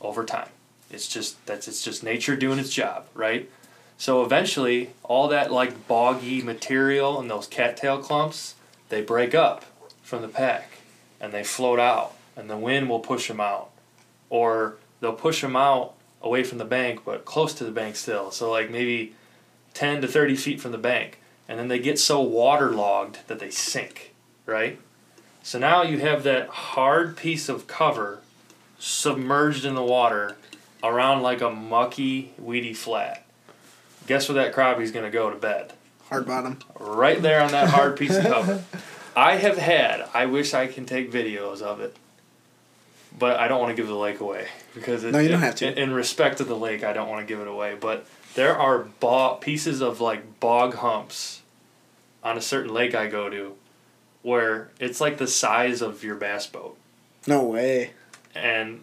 [0.00, 0.48] over time.
[0.90, 3.50] It's just that's it's just nature doing its job, right?
[3.98, 8.54] So eventually, all that like boggy material and those cattail clumps,
[8.88, 9.64] they break up
[10.02, 10.78] from the pack,
[11.22, 13.70] and they float out, and the wind will push them out,
[14.28, 18.32] or they'll push them out away from the bank, but close to the bank still.
[18.32, 19.14] So like maybe
[19.72, 23.50] ten to thirty feet from the bank, and then they get so waterlogged that they
[23.50, 24.12] sink,
[24.44, 24.78] right?
[25.44, 28.20] So now you have that hard piece of cover
[28.78, 30.36] submerged in the water
[30.82, 33.24] around like a mucky, weedy flat.
[34.08, 35.72] Guess where that crappie's gonna go to bed?
[36.08, 36.58] Hard bottom.
[36.78, 38.64] Right there on that hard piece of cover.
[39.16, 41.96] I have had, I wish I can take videos of it,
[43.18, 45.46] but I don't want to give the lake away because it, No, you don't it-
[45.46, 45.68] have to.
[45.72, 47.76] In, in respect to the lake, I don't want to give it away.
[47.78, 51.42] But there are bo- pieces of like bog humps
[52.24, 53.54] on a certain lake I go to
[54.22, 56.78] where it's like the size of your bass boat
[57.26, 57.90] No way.
[58.34, 58.80] and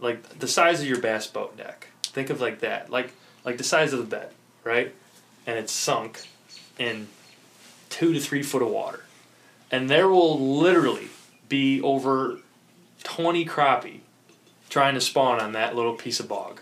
[0.00, 1.88] like the size of your bass boat deck.
[2.02, 3.12] Think of like that, like
[3.44, 4.30] like the size of the bed,
[4.64, 4.92] right?
[5.46, 6.26] And it's sunk
[6.78, 7.06] in
[7.90, 9.04] two to three foot of water,
[9.70, 11.08] and there will literally
[11.48, 12.38] be over
[13.02, 14.00] twenty crappie
[14.70, 16.60] trying to spawn on that little piece of bog,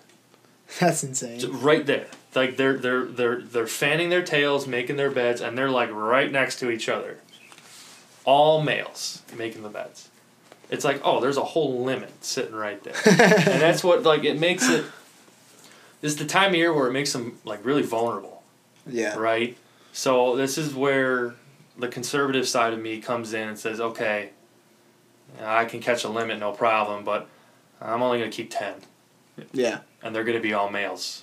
[0.80, 1.40] That's insane.
[1.60, 2.06] Right there.
[2.34, 6.30] Like they're they're they're they're fanning their tails, making their beds, and they're like right
[6.30, 7.18] next to each other.
[8.24, 10.08] All males making the beds.
[10.70, 14.38] It's like oh, there's a whole limit sitting right there and that's what like it
[14.38, 14.84] makes it
[16.00, 18.42] this is the time of year where it makes them like really vulnerable
[18.86, 19.16] yeah.
[19.16, 19.56] right
[19.94, 21.34] so this is where
[21.78, 24.30] the conservative side of me comes in and says okay
[25.42, 27.28] i can catch a limit no problem but
[27.80, 28.74] i'm only going to keep 10
[29.52, 29.80] Yeah.
[30.02, 31.22] and they're going to be all males.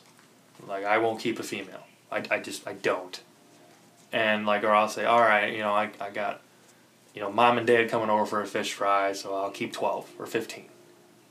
[0.67, 1.83] Like i won't keep a female.
[2.11, 3.19] I, I just i don't.
[4.13, 6.41] And like or i'll say all right you know i, I got
[7.13, 10.09] you know mom and dad coming over for a fish fry so i'll keep 12
[10.19, 10.65] or 15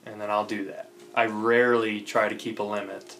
[0.06, 0.90] and then i'll do that.
[1.14, 3.16] I rarely try to keep a limit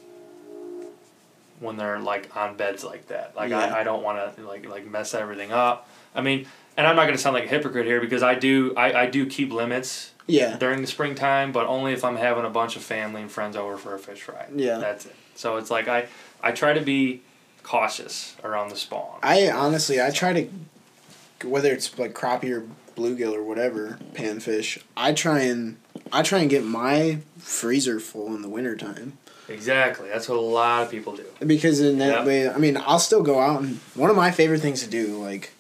[1.61, 3.35] when they're like on beds like that.
[3.37, 3.61] Like Yeah.
[3.61, 6.47] I, I don't want to like like mess everything up i mean
[6.77, 9.07] and i'm not going to sound like a hypocrite here because i do I, I
[9.07, 10.57] do keep limits Yeah.
[10.57, 13.77] during the springtime, but only if I'm having a bunch of family and friends over
[13.77, 14.47] for a fish fry.
[14.57, 14.79] Yeah.
[14.79, 15.15] That's it.
[15.35, 16.07] So it's like I,
[16.43, 17.21] I try to be
[17.63, 19.19] cautious around the spawn.
[19.23, 22.65] I honestly, I try to, whether it's like crappie or
[22.97, 25.77] bluegill or whatever, panfish, I try and,
[26.13, 29.19] I try and get my freezer full in the wintertime.
[29.49, 30.09] Exactly.
[30.09, 31.27] That's what a lot of people do.
[31.47, 32.27] because in that Yep.
[32.27, 35.21] way, I mean, I'll still go out and one of my favorite things to do,
[35.23, 35.51] like,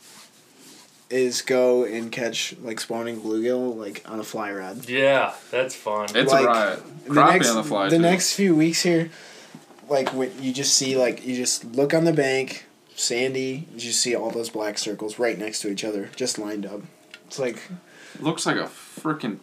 [1.14, 4.88] is go and catch like spawning bluegill like on a fly rod.
[4.88, 6.08] Yeah, that's fun.
[6.14, 6.82] It's Like, a riot.
[7.06, 7.88] the Crappie next, on the fly.
[7.88, 8.02] the too.
[8.02, 9.10] next few weeks here,
[9.88, 14.00] like when you just see like you just look on the bank, sandy, you just
[14.00, 16.80] see all those black circles right next to each other, just lined up.
[17.26, 17.62] It's like
[18.20, 18.64] looks like a
[19.00, 19.38] freaking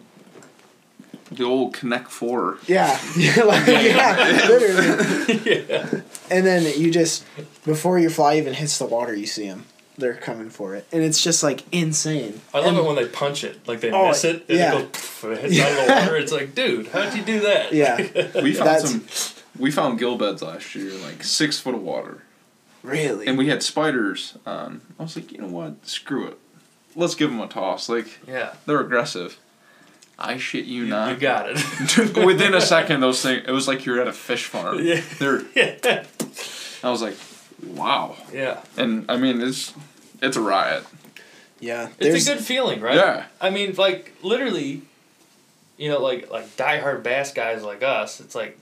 [1.32, 2.58] the old Connect Four.
[2.68, 5.66] yeah, yeah, like, yeah, literally.
[5.70, 6.02] yeah.
[6.30, 7.24] And then you just
[7.64, 9.66] before your fly even hits the water, you see them.
[9.98, 12.42] They're coming for it, and it's just like insane.
[12.54, 13.68] I love And- it when they punch it.
[13.68, 14.78] Like they Oh, miss it and yeah.
[14.80, 16.16] it goes and it hits out of the water.
[16.18, 17.74] It's like, dude, how'd you do that?
[17.74, 17.98] Yeah,
[18.42, 19.06] We found That's- some.
[19.60, 22.24] We found gill beds last year, like six foot of water,
[22.84, 23.28] really.
[23.28, 24.82] and we had spiders on.
[24.98, 25.86] I was like, you know what?
[25.86, 26.38] Screw it.
[26.96, 27.90] Let's give them a toss.
[27.90, 28.54] Like yeah.
[28.66, 29.38] they're aggressive.
[30.18, 31.12] I shit you, You, not.
[31.12, 32.16] you got it.
[32.26, 33.44] Within a second, those things.
[33.48, 34.80] It was like you're at a fish farm.
[34.84, 35.02] Yeah.
[35.20, 35.42] They're.
[35.56, 36.06] yeah.
[36.84, 37.16] I was like,
[37.65, 38.15] wow.
[38.34, 38.62] Yeah.
[38.78, 39.74] And I mean, it's
[40.21, 40.86] it's a riot.
[41.60, 42.95] yeah, It's a good feeling, right?
[42.95, 43.26] Yeah.
[43.39, 44.82] I mean, like literally,
[45.78, 48.19] you know, like like diehard bass guys like us.
[48.19, 48.58] It's like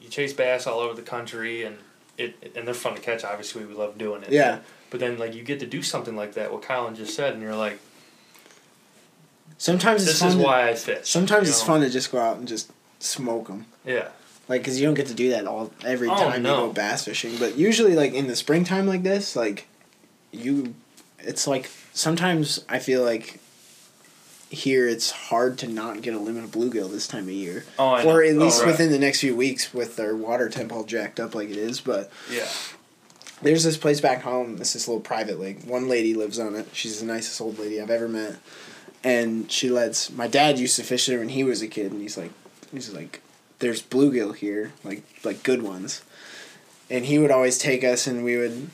[0.00, 1.78] you chase bass all over the country, and
[2.18, 3.24] it and they're fun to catch.
[3.24, 4.30] Obviously, we love doing it.
[4.32, 4.58] Yeah.
[4.90, 7.40] But then, like, you get to do something like that, what Collin just said, and
[7.42, 7.78] you're like,
[9.58, 10.28] sometimes it's "This fun.
[10.28, 11.66] is to- why I fish." sometimes you it's know?
[11.66, 12.70] fun to just go out and just
[13.00, 13.66] smoke them.
[13.84, 14.08] Yeah.
[14.52, 16.50] Like, cause you don't get to do that all every Oh, time no.
[16.50, 17.38] you go bass fishing.
[17.38, 19.66] But usually, like in the springtime like this, like
[20.30, 20.74] you,
[21.20, 23.40] it's like sometimes I feel like
[24.50, 28.06] here it's hard to not get a limit of bluegill this time of year, Oh,
[28.06, 28.66] or at Oh, least right.
[28.66, 31.80] within the next few weeks with their water temp all jacked up like it is.
[31.80, 32.46] But Yeah.
[33.40, 34.58] there's this place back home.
[34.60, 35.64] It's this little private lake.
[35.64, 36.66] One lady lives on it.
[36.74, 38.34] She's the nicest old lady I've ever met,
[39.02, 40.10] and she lets.
[40.10, 42.32] My dad used to fish there when he was a kid, and he's like,
[42.70, 43.22] he's like,
[43.62, 46.02] there's bluegill here, like like good ones,
[46.90, 48.68] and he would always take us, and we would,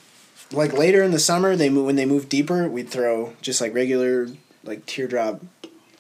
[0.51, 3.74] like later in the summer, they move when they moved deeper, we'd throw just like
[3.74, 4.29] regular
[4.64, 5.42] like teardrop,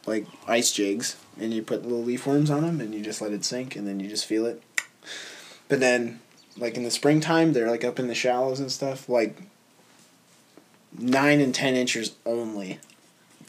[0.06, 3.32] like ice jigs, and you put little leaf worms on them, and you just let
[3.32, 4.62] it sink, and then you just feel it.
[5.68, 6.20] But then
[6.56, 9.42] like in the springtime they're like up in the shallows and stuff like
[10.98, 12.78] nine and ten inches only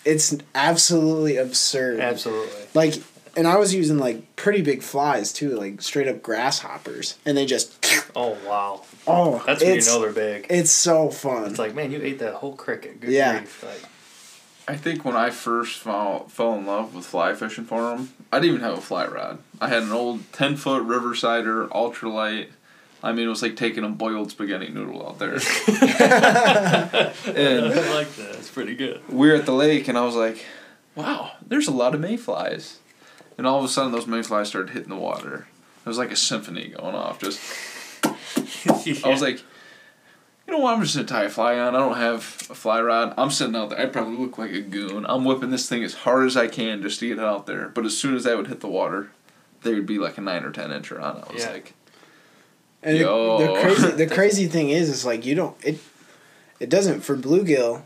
[0.05, 2.67] it's absolutely absurd Absolutely.
[2.73, 3.01] like
[3.37, 7.45] and i was using like pretty big flies too like straight up grasshoppers and they
[7.45, 7.75] just
[8.15, 8.81] Oh wow.
[9.07, 10.47] oh That's when you know they're big.
[10.49, 12.99] it's so fun It's like, man, you ate that whole cricket.
[13.01, 13.37] Good Yeah.
[13.39, 13.63] grief.
[13.63, 13.83] Like,
[14.67, 18.39] I think when I first fell, fell in love with fly fishing for them, I
[18.39, 19.37] didn't even have a fly rod.
[19.61, 22.47] I had an old 10 foot Riversider ultralight.
[23.03, 25.33] I mean, it was like taking a boiled spaghetti noodle out there.
[25.37, 25.43] and
[27.73, 28.35] I like that.
[28.37, 29.01] It's pretty good.
[29.07, 30.43] we were at the lake, and I was like,
[30.95, 32.78] wow, there's a lot of mayflies.
[33.39, 35.47] And all of a sudden, those mayflies started hitting the water.
[35.85, 37.19] It was like a symphony going off.
[37.21, 37.39] Just
[38.05, 39.37] I was like,
[40.45, 40.73] you know what?
[40.75, 41.73] I'm just gonna tie a fly on.
[41.73, 42.17] I don't have
[42.49, 43.13] a fly rod.
[43.17, 43.79] I'm sitting out there.
[43.79, 45.05] I probably look like a goon.
[45.07, 47.69] I'm whipping this thing as hard as I can just to get it out there.
[47.69, 49.09] But as soon as I would hit the water,
[49.63, 51.23] there would be like a nine or ten incher on it.
[51.29, 51.51] I was Yeah.
[51.51, 51.73] like,
[52.83, 55.79] and the, the crazy the crazy thing is is like you don't it
[56.59, 57.83] it doesn't for bluegill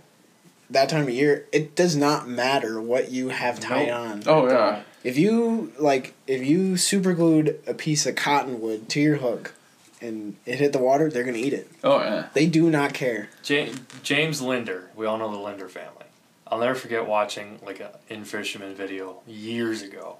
[0.69, 3.97] that time of year it does not matter what you have tied Nope.
[3.99, 8.99] on oh yeah, If you like, if you super glued a piece of cottonwood to
[9.01, 9.53] your hook,
[10.01, 11.69] and it hit the water, they're gonna eat it.
[11.83, 12.27] oh yeah.
[12.33, 13.29] They do not care.
[13.41, 14.89] James, James Lindner.
[14.95, 16.05] We all know the Lindner family.
[16.47, 20.17] I'll never forget watching like a In-Fisherman video years ago.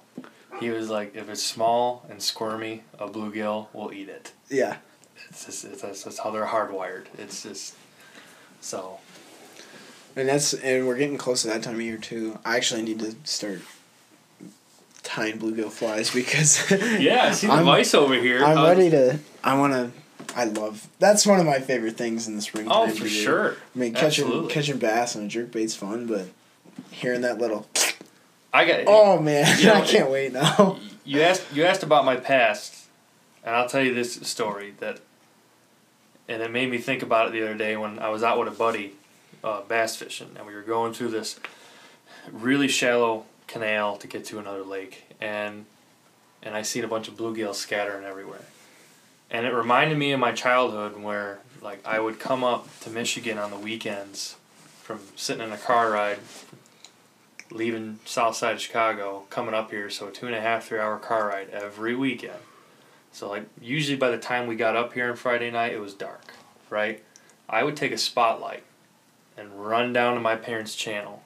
[0.60, 4.32] He was like, if it's small and squirmy, a bluegill will eat it.
[4.48, 4.76] Yeah,
[5.28, 7.06] It's just it's, that's, that's how they're hardwired.
[7.18, 7.74] It's just
[8.60, 8.98] so.
[10.16, 12.38] and that's and we're getting close to that time of year too.
[12.44, 13.60] I actually need to start
[15.04, 18.42] tying bluegill flies because Yeah, I see the I'm- vice over here.
[18.44, 19.18] I'm Uh, ready to.
[19.44, 19.90] I want to.
[20.36, 20.88] I love.
[20.98, 22.66] That's one of my favorite things in the spring.
[22.68, 23.08] Oh, for do.
[23.08, 23.52] sure.
[23.74, 24.52] I mean, catching Absolutely.
[24.52, 26.26] catching bass on a jerk bait's fun, but
[26.90, 27.68] hearing that little.
[28.52, 28.80] I got.
[28.88, 30.78] Oh man, You know, I can't wait now.
[31.04, 32.86] You asked you asked about my past,
[33.44, 34.98] and I'll tell you this story that,
[36.28, 38.48] and it made me think about it the other day when I was out with
[38.48, 38.94] a buddy,
[39.44, 41.38] uh, bass fishing, and we were going through this
[42.32, 45.64] really shallow canal to get to another lake, and
[46.42, 48.44] and I seen a bunch of bluegills scattering everywhere,
[49.30, 53.38] and it reminded me of my childhood where like I would come up to Michigan
[53.38, 54.36] on the weekends,
[54.82, 56.18] from sitting in a car ride
[57.50, 60.80] leaving south side of Chicago, coming up here, so a two and a half, three
[60.80, 62.40] hour car ride every weekend.
[63.12, 65.94] So like usually by the time we got up here on Friday night it was
[65.94, 66.34] dark,
[66.68, 67.04] right?
[67.48, 68.64] I would take a spotlight
[69.36, 71.22] and run down to my parents' channel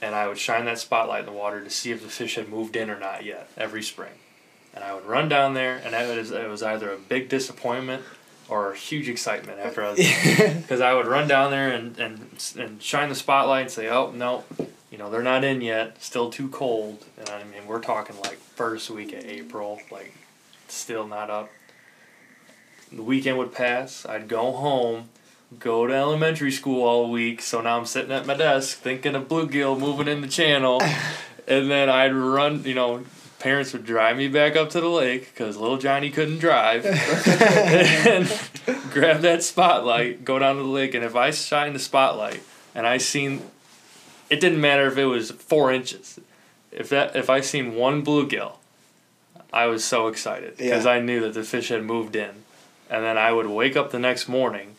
[0.00, 2.48] and I would shine that spotlight in the water to see if the fish had
[2.48, 4.12] moved in or not yet every spring.
[4.74, 8.02] and I would run down there, and it was it was either a big disappointment
[8.48, 9.98] or huge excitement after I was
[10.62, 14.10] because I would run down there and, and and shine the spotlight and say, oh
[14.12, 14.44] no,
[14.90, 18.38] you know they're not in yet, still too cold, and I mean we're talking like
[18.38, 20.14] first week of April, like
[20.68, 21.50] still not up.
[22.90, 24.06] The weekend would pass.
[24.06, 25.10] I'd go home,
[25.58, 27.40] go to elementary school all week.
[27.42, 30.80] So now I'm sitting at my desk thinking of bluegill moving in the channel,
[31.46, 32.64] and then I'd run.
[32.64, 33.04] You know,
[33.38, 38.26] parents would drive me back up to the lake because little Johnny couldn't drive, and
[38.90, 42.42] grab that spotlight, go down to the lake, and if I shine the spotlight
[42.74, 43.42] and I seen,
[44.30, 46.18] it didn't matter if it was four inches,
[46.72, 48.56] if that if I seen one bluegill,
[49.52, 50.90] I was so excited because Yeah.
[50.92, 52.30] I knew that the fish had moved in,
[52.90, 54.74] and then I would wake up the next morning.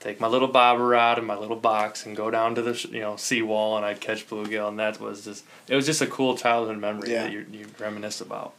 [0.00, 2.86] Take my little bobber rod and my little box and go down to the sh-
[2.86, 6.06] you know seawall and I'd catch bluegill and that was just it was just a
[6.06, 7.24] cool childhood memory Yeah.
[7.24, 8.54] that you you reminisce about.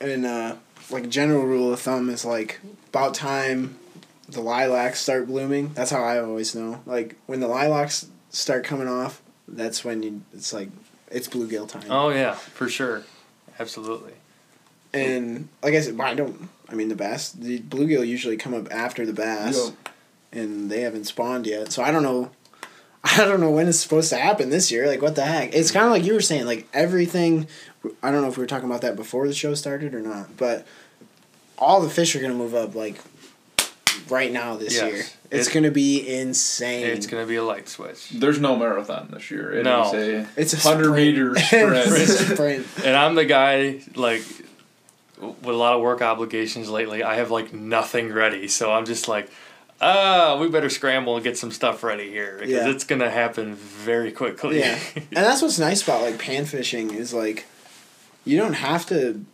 [0.00, 0.56] and uh,
[0.90, 3.78] like general rule of thumb is like about time
[4.28, 5.72] the lilacs start blooming.
[5.74, 6.82] That's how I always know.
[6.86, 10.22] Like when the lilacs start coming off, that's when you.
[10.34, 10.68] It's like
[11.12, 11.84] it's bluegill time.
[11.90, 13.04] Oh yeah, for sure,
[13.60, 14.14] absolutely.
[14.92, 16.48] And like I said, I don't.
[16.68, 19.70] I mean, the bass, the bluegill usually come up after the bass,
[20.36, 21.72] and they haven't spawned yet.
[21.72, 22.30] So I don't know.
[23.04, 24.86] I don't know when it's supposed to happen this year.
[24.88, 25.54] Like, what the heck?
[25.54, 26.46] It's kind of like you were saying.
[26.46, 27.46] Like everything.
[28.02, 30.36] I don't know if we were talking about that before the show started or not,
[30.36, 30.66] but
[31.56, 32.96] all the fish are gonna move up like
[34.10, 34.92] right now this Yes.
[34.92, 35.04] year.
[35.30, 36.84] It's It- gonna be insane.
[36.86, 39.52] It's gonna be a light switch, There's no marathon this year.
[39.52, 39.84] It No.
[39.86, 40.96] is a It's a hundred sprint.
[40.96, 42.08] meter sprint.
[42.08, 42.66] sprint.
[42.84, 44.22] and I'm the guy like
[45.20, 47.02] with a lot of work obligations lately.
[47.02, 49.28] I have like nothing ready, so I'm just like,
[49.80, 52.68] ah, we better scramble and get some stuff ready here because Yeah.
[52.70, 54.60] it's gonna happen very quickly.
[54.60, 57.44] Yeah, and that's what's nice about like pan fishing is like,
[58.24, 59.24] you don't have to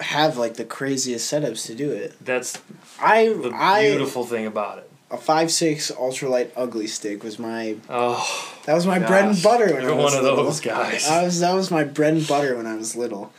[0.00, 2.14] have like the craziest setups to do it.
[2.24, 2.58] That's
[3.00, 4.90] I the I beautiful thing about it.
[5.10, 9.72] a five six ultralight Ugly Stik was my Oh, that was my bread and butter
[9.72, 10.44] when you're I was one of little.
[10.44, 11.08] those guys.
[11.08, 13.32] I was that was my bread and butter when I was little.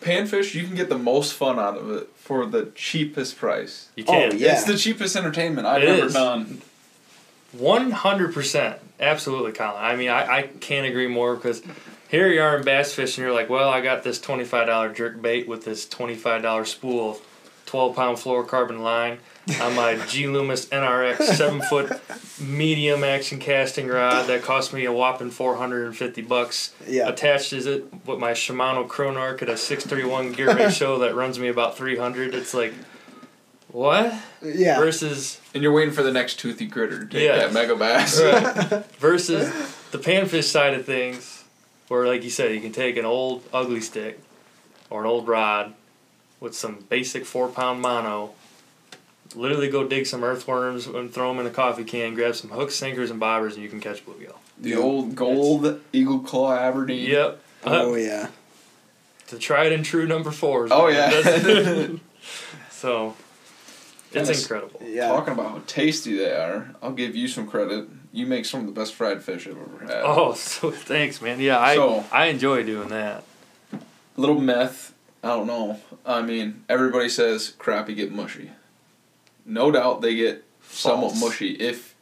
[0.00, 3.88] Panfish, you can get the most fun out of it for the cheapest price.
[3.96, 4.38] you Oh, can.
[4.38, 4.52] yeah.
[4.52, 6.12] It's the cheapest entertainment I've It ever is.
[6.12, 6.60] done.
[7.52, 9.82] One hundred percent, absolutely, Collin.
[9.82, 11.62] I mean, I, I can't agree more because
[12.10, 13.24] here you are in bass fishing.
[13.24, 16.42] You're like, well, I got this twenty five dollar jerk bait with this twenty five
[16.42, 17.20] dollar spool of
[17.64, 19.20] twelve pound fluorocarbon line
[19.60, 21.90] on my G Loomis NRX seven foot
[22.40, 26.74] medium action casting rod that cost me a whopping four hundred and fifty bucks.
[26.86, 27.08] Yeah.
[27.08, 31.14] Attached is it with my Shimano Chronarch at a six thirty one gear ratio that
[31.14, 32.34] runs me about three hundred.
[32.34, 32.74] It's like,
[33.70, 34.78] what Yeah.
[34.78, 37.46] versus And you're waiting for the next toothy critter to take Yeah.
[37.46, 38.70] that Megabass.
[38.70, 38.84] Right.
[38.98, 39.48] versus
[39.90, 41.44] the panfish side of things,
[41.88, 44.18] where like you said, you can take an old Ugly Stik
[44.90, 45.74] or an old rod
[46.40, 48.32] with some basic four pound mono,
[49.34, 52.74] literally go dig some earthworms and throw them in a coffee can, grab some hooks,
[52.74, 54.34] sinkers, and bobbers, and you can catch bluegill.
[54.60, 57.08] The old gold Eagle Claw Aberdeen.
[57.10, 57.40] Yep.
[57.64, 58.28] Oh uh, yeah.
[59.28, 60.70] the tried and true number fours.
[60.72, 61.88] Oh, yeah.
[62.70, 63.16] So
[64.12, 64.42] it's Yes.
[64.42, 64.80] incredible.
[64.84, 65.08] Yeah.
[65.08, 67.88] Talking about how tasty they are, I'll give you some credit.
[68.12, 70.02] You make some of the best fried fish I've ever had.
[70.04, 71.40] Oh, so thanks, man.
[71.40, 73.24] Yeah, I So- I enjoy doing that.
[74.16, 74.94] little meth.
[75.22, 75.80] I don't know.
[76.06, 78.52] I mean, everybody says crappie get mushy.
[79.48, 81.94] No doubt they get somewhat mushy if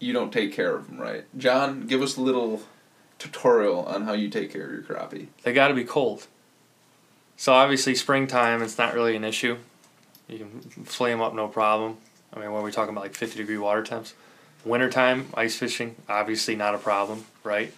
[0.00, 1.24] you don't take care of them right.
[1.36, 2.62] John, give us a little
[3.18, 5.28] tutorial on how you take care of your crappie.
[5.42, 6.26] They got to be cold.
[7.36, 9.58] So obviously, springtime it's not really an issue.
[10.28, 11.98] You can flay them up no problem.
[12.32, 14.14] I mean, when we're talking about like fifty degree water temps,
[14.64, 17.72] wintertime ice fishing obviously not a problem, right?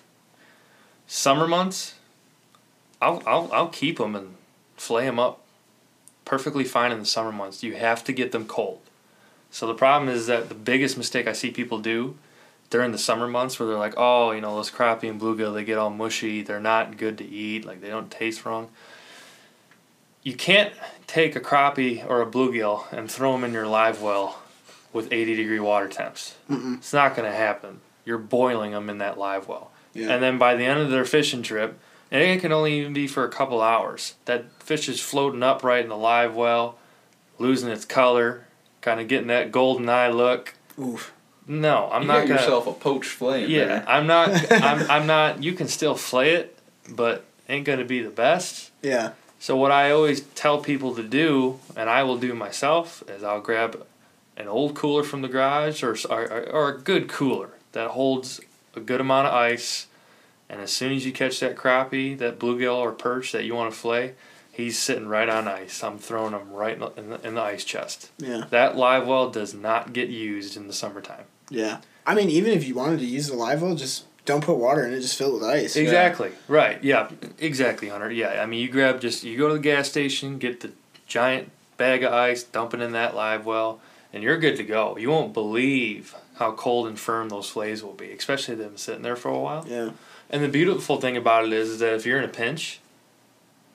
[1.09, 1.95] Summer months,
[3.03, 4.37] I'll I'll I'll keep them and
[4.77, 5.41] flay them up
[6.25, 7.63] perfectly fine in the summer months.
[7.65, 8.81] You have to get them cold.
[9.57, 12.19] So the problem is that the biggest mistake I see people do
[12.69, 15.65] during the summer months where they're like, oh, you know, those crappie and bluegill, they
[15.65, 18.69] get all mushy, they're not good to eat, like they don't taste wrong.
[20.23, 20.75] You can't
[21.07, 24.43] take a crappie or a bluegill and throw them in your live well
[24.93, 26.35] with 80 degree water temps.
[26.51, 26.77] Mm-mm.
[26.77, 27.81] It's not going to happen.
[28.05, 29.71] You're boiling them in that live well.
[29.95, 30.11] Yeah.
[30.11, 31.79] And then by the end of their fishing trip,
[32.11, 35.85] and it can only even be for a couple hours, that fish is floating upright
[35.85, 36.77] in the live well,
[37.39, 38.46] losing its color,
[38.87, 40.55] kind of getting that golden eye look.
[40.79, 41.13] Oof.
[41.49, 42.41] No, I'm you not got gonna.
[42.41, 43.51] yourself a poached flame.
[43.51, 43.85] Yeah, there.
[43.89, 44.53] I'm not.
[44.63, 44.91] I'm.
[44.91, 45.43] I'm not.
[45.43, 46.57] You can still flay it,
[46.89, 48.71] but ain't gonna be the best.
[48.83, 49.13] Yeah.
[49.41, 53.41] So what I always tell people to do, and I will do myself, is I'll
[53.41, 53.85] grab
[54.37, 58.41] an old cooler from the garage or or, or a good cooler that holds
[58.77, 59.89] a good amount of ice,
[60.49, 63.73] and as soon as you catch that crappie, that bluegill or perch that you want
[63.73, 64.15] to flay,
[64.57, 65.85] He's sitting right on ice.
[65.85, 68.11] I'm throwing him right in the, in the, in the ice chest.
[68.17, 68.47] Yeah.
[68.49, 71.27] That live well does not get used in the summertime.
[71.51, 71.83] Yeah.
[72.07, 74.87] I mean, even if you wanted to use the live well, just don't put water
[74.87, 75.01] in it.
[75.01, 75.77] Just fill it with ice.
[75.77, 76.33] Exactly.
[76.49, 76.83] Right.
[76.83, 77.11] Yeah.
[77.39, 78.11] Exactly, Hunter.
[78.11, 78.43] Yeah.
[78.43, 80.73] I mean, you grab just you go to the gas station, get the
[81.07, 84.97] giant bag of ice, dump it in that live well, and you're good to go.
[84.97, 89.17] You won't believe how cold and firm those flays will be, especially them sitting there
[89.17, 89.67] for a while.
[89.69, 89.91] Yeah.
[90.31, 92.81] And the beautiful thing about it is, is that if you're in a pinch,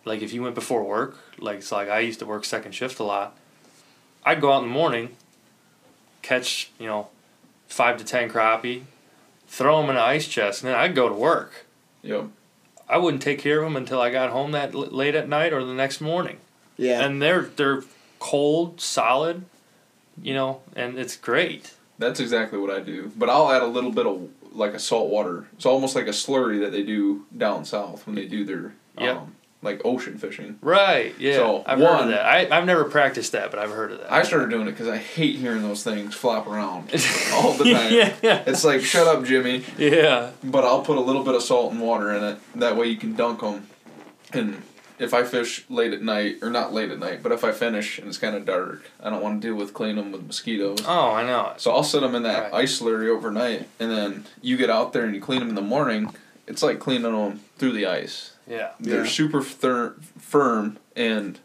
[0.05, 2.99] like if you went before work, like it's like I used to work second shift
[2.99, 3.37] a lot,
[4.25, 5.09] I'd go out in the morning,
[6.21, 7.07] catch you know,
[7.67, 8.83] five to ten crappie,
[9.47, 11.65] throw them in an ice chest, and then I'd go to work.
[12.03, 12.25] Yep.
[12.89, 15.53] I wouldn't take care of them until I got home that l- late at night
[15.53, 16.37] or the next morning,
[16.77, 17.03] Yeah.
[17.05, 17.83] and they're they're
[18.19, 19.45] cold, solid,
[20.21, 21.73] you know, and it's great.
[21.97, 23.11] That's exactly what I do.
[23.15, 25.47] But I'll add a little bit of like a salt water.
[25.53, 29.15] It's almost like a slurry that they do down south when they do their Yep.
[29.17, 30.57] um, like ocean fishing.
[30.61, 31.13] Right.
[31.19, 31.35] Yeah.
[31.35, 32.25] So, I've heard of that.
[32.25, 34.11] I I've never practiced that, but I've heard of that.
[34.11, 36.89] I started doing it because I hate hearing those things flop around
[37.33, 37.93] all the time.
[38.21, 38.43] yeah.
[38.47, 39.63] It's like shut up, Jimmy.
[39.77, 40.31] Yeah.
[40.43, 42.39] But I'll put a little bit of salt and water in it.
[42.55, 43.67] That way you can dunk them.
[44.33, 44.61] And
[44.97, 47.97] if I fish late at night, or not late at night, but if I finish
[47.99, 50.79] and it's kind of dark, I don't want to deal with cleaning them with mosquitoes.
[50.87, 51.53] Oh, I know.
[51.57, 52.61] So I'll set them in that Right.
[52.63, 55.61] ice slurry overnight, and then you get out there and you clean them in the
[55.61, 56.13] morning.
[56.47, 58.33] It's like cleaning them through the ice.
[58.47, 58.71] Yeah.
[58.79, 59.09] They're Yeah.
[59.09, 61.39] super thir- firm, and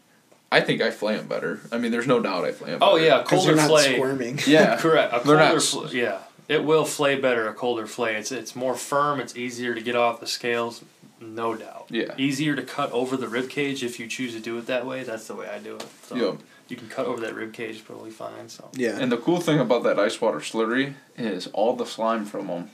[0.51, 1.61] I think I flay them better.
[1.71, 2.79] I mean, there's no doubt I flay them.
[2.81, 3.05] Oh better.
[3.07, 3.95] yeah, colder they're not flay.
[3.95, 4.39] squirming.
[4.47, 4.77] Yeah.
[4.77, 5.13] Correct.
[5.13, 6.19] A They're not colder fl- yeah.
[6.47, 8.15] It will flay better a colder flay.
[8.15, 10.81] It's it's more firm, it's easier to get off the scales,
[11.19, 11.87] no doubt.
[11.89, 12.13] Yeah.
[12.17, 15.03] Easier to cut over the rib cage if you choose to do it that way.
[15.03, 15.85] That's the way I do it.
[16.07, 16.31] So Yeah.
[16.69, 18.47] you can cut over that rib cage probably fine.
[18.47, 18.97] So Yeah.
[18.97, 22.69] And the cool thing about that ice water slurry is all the slime from them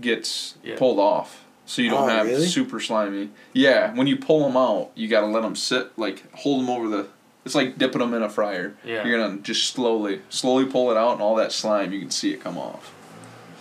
[0.00, 0.76] gets Yeah.
[0.78, 1.44] pulled off.
[1.66, 2.46] So you don't Oh, have really?
[2.46, 3.30] super slimy.
[3.52, 6.88] Yeah, when you pull them out, you gotta let them sit, like hold them over
[6.88, 7.06] the.
[7.44, 8.74] It's like dipping them in a fryer.
[8.84, 9.04] Yeah.
[9.06, 12.32] You're gonna just slowly, slowly pull it out, and all that slime you can see
[12.32, 12.92] it come off.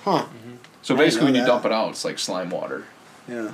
[0.04, 0.24] Huh.
[0.24, 0.56] Mm-hmm.
[0.82, 1.48] So I didn't basically, when you that.
[1.48, 2.86] dump it out, it's like slime water.
[3.28, 3.52] Yeah.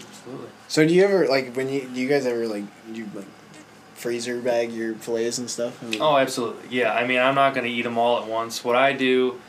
[0.00, 0.48] absolutely.
[0.68, 3.24] So do you ever like when you do you guys ever like you like
[3.94, 5.82] freezer bag your fillets and stuff?
[5.82, 6.68] I mean, Oh, absolutely.
[6.76, 6.92] Yeah.
[6.92, 8.62] I mean, I'm not going to eat them all at once.
[8.62, 9.40] What I do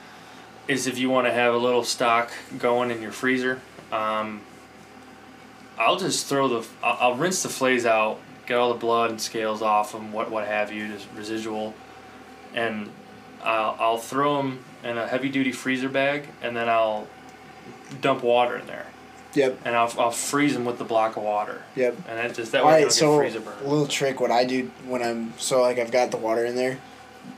[0.68, 3.62] is if you want to have a little stock going in your freezer,
[3.92, 4.42] um,
[5.78, 9.22] I'll just throw the, I'll, I'll rinse the flays out, get all the blood and
[9.22, 11.74] scales off them, what, what have you, just residual,
[12.54, 12.90] and
[13.44, 17.08] I'll, I'll throw them in a heavy duty freezer bag, and then I'll
[18.02, 18.88] dump water in there,
[19.34, 19.60] Yep.
[19.66, 21.96] and I'll, I'll freeze them with the block of water, Yep.
[22.08, 22.78] and that just that way right.
[22.80, 23.54] you don't So freezer burn.
[23.64, 24.20] a little trick.
[24.20, 26.80] What I do when I'm so like I've got the water in there,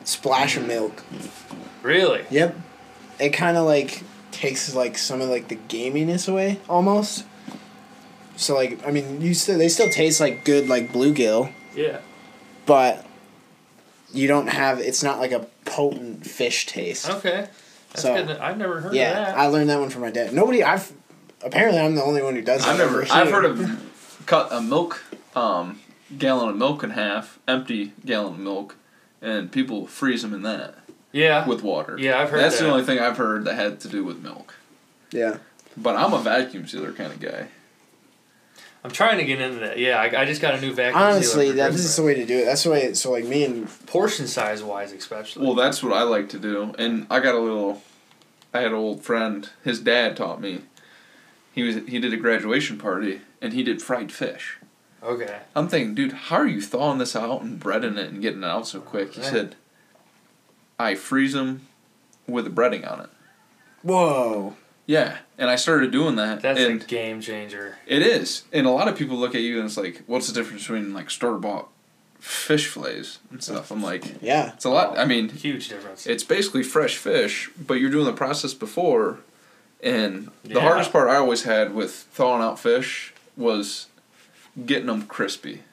[0.03, 1.03] splash of milk.
[1.81, 2.25] Really?
[2.29, 2.55] Yep.
[3.19, 7.25] It kind of like takes like some of like the gaminess away almost.
[8.35, 11.99] So like I mean you still they still taste like good like bluegill, Yeah.
[12.65, 13.05] but
[14.13, 17.09] you don't have it's not like a potent fish taste.
[17.09, 17.47] Okay.
[17.89, 18.37] That's So, good.
[18.37, 19.37] I've never heard yeah, of that.
[19.37, 20.33] I learned that one from my dad.
[20.33, 20.91] Nobody I've
[21.43, 22.71] apparently I'm the only one who does that.
[22.71, 23.03] I've never.
[23.11, 25.03] I've heard of cut a milk
[25.35, 25.79] um,
[26.17, 28.75] gallon of milk in half, empty gallon of milk,
[29.21, 30.75] and people freeze them in that
[31.11, 31.47] yeah.
[31.47, 31.97] with water.
[31.99, 32.65] Yeah, I've heard That's that.
[32.65, 34.55] the only thing I've heard that had to do with milk.
[35.11, 35.37] Yeah.
[35.75, 37.47] But I'm a vacuum sealer kind of guy.
[38.83, 39.77] I'm trying to get into that.
[39.79, 41.65] Yeah, I, I just got a new vacuum Honestly, sealer.
[41.67, 42.45] for that's the way to do it.
[42.45, 42.93] That's the way.
[42.93, 45.45] So like me and portion size wise, especially.
[45.45, 47.81] Well, that's what I like to do, and I got a little.
[48.53, 49.49] I had an old friend.
[49.63, 50.61] His dad taught me.
[51.53, 54.57] He was he did a graduation party and he did fried fish.
[55.03, 55.39] okay.
[55.55, 58.45] I'm thinking, dude, how are you thawing this out and breading it and getting it
[58.45, 59.13] out so quick?
[59.13, 59.29] He Right.
[59.29, 59.55] said,
[60.79, 61.67] I freeze them
[62.27, 63.09] with the breading on it.
[63.83, 64.55] whoa.
[64.85, 67.75] Yeah, and I started doing that, That's and a game changer.
[67.85, 68.43] it is.
[68.53, 70.93] And a lot of people look at you and it's like, what's the difference between
[70.93, 71.67] like store bought
[72.21, 73.69] fish fillets and stuff?
[73.69, 74.53] I'm like, Yeah.
[74.53, 74.97] it's a lot.
[74.97, 76.07] I mean, Huge difference.
[76.07, 79.19] it's basically fresh fish, but you're doing the process before.
[79.83, 80.61] And the Yeah.
[80.61, 83.87] hardest part I always had with thawing out fish was
[84.65, 85.63] getting them crispy.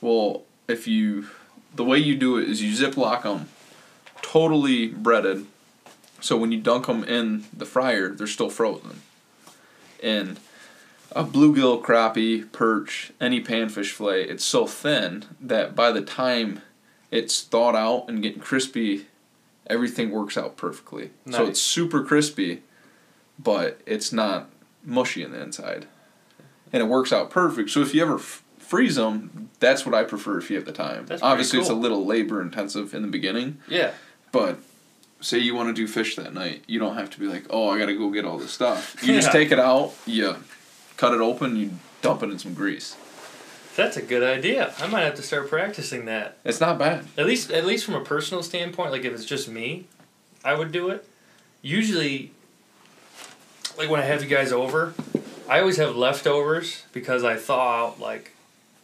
[0.00, 1.26] Well, if you,
[1.74, 3.50] the way you do it is you ziplock them
[4.22, 5.46] totally breaded.
[6.20, 9.02] So when you dunk them in the fryer, they're still frozen.
[10.02, 10.38] And
[11.12, 16.62] a bluegill, crappie, perch, any panfish fillet, it's so thin that by the time
[17.10, 19.06] it's thawed out and getting crispy,
[19.66, 21.10] everything works out perfectly.
[21.30, 22.62] So it's super crispy,
[23.38, 24.48] but it's not
[24.84, 25.86] mushy in the inside.
[26.72, 27.70] And it works out perfect.
[27.70, 30.72] So if you ever f- freeze them, that's what I prefer if you have the
[30.72, 31.06] time.
[31.22, 33.92] Obviously, it's a little labor intensive in the beginning, yeah.
[34.32, 34.58] But
[35.20, 37.68] say you want to do fish that night, you don't have to be like, oh,
[37.70, 38.96] I got to go get all this stuff.
[39.02, 40.34] You just take it out, you
[40.96, 41.70] cut it open, you
[42.00, 42.96] dump it in some grease.
[43.76, 44.74] That's a good idea.
[44.78, 46.36] I might have to start practicing that.
[46.44, 47.06] It's not bad.
[47.16, 49.86] At least, at least from a personal standpoint, like if it's just me,
[50.44, 51.08] I would do it.
[51.62, 52.32] Usually,
[53.78, 54.92] like when I have you guys over,
[55.48, 58.32] I always have leftovers because I thaw out like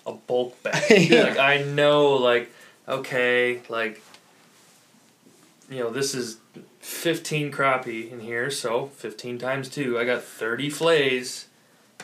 [0.07, 0.83] a bulk bag.
[1.11, 1.25] Yeah.
[1.25, 2.51] Like I know, like
[2.87, 4.03] okay, like
[5.71, 6.39] you know, this is
[6.81, 11.47] fifteen crappie in here, so fifteen times two, I got thirty flays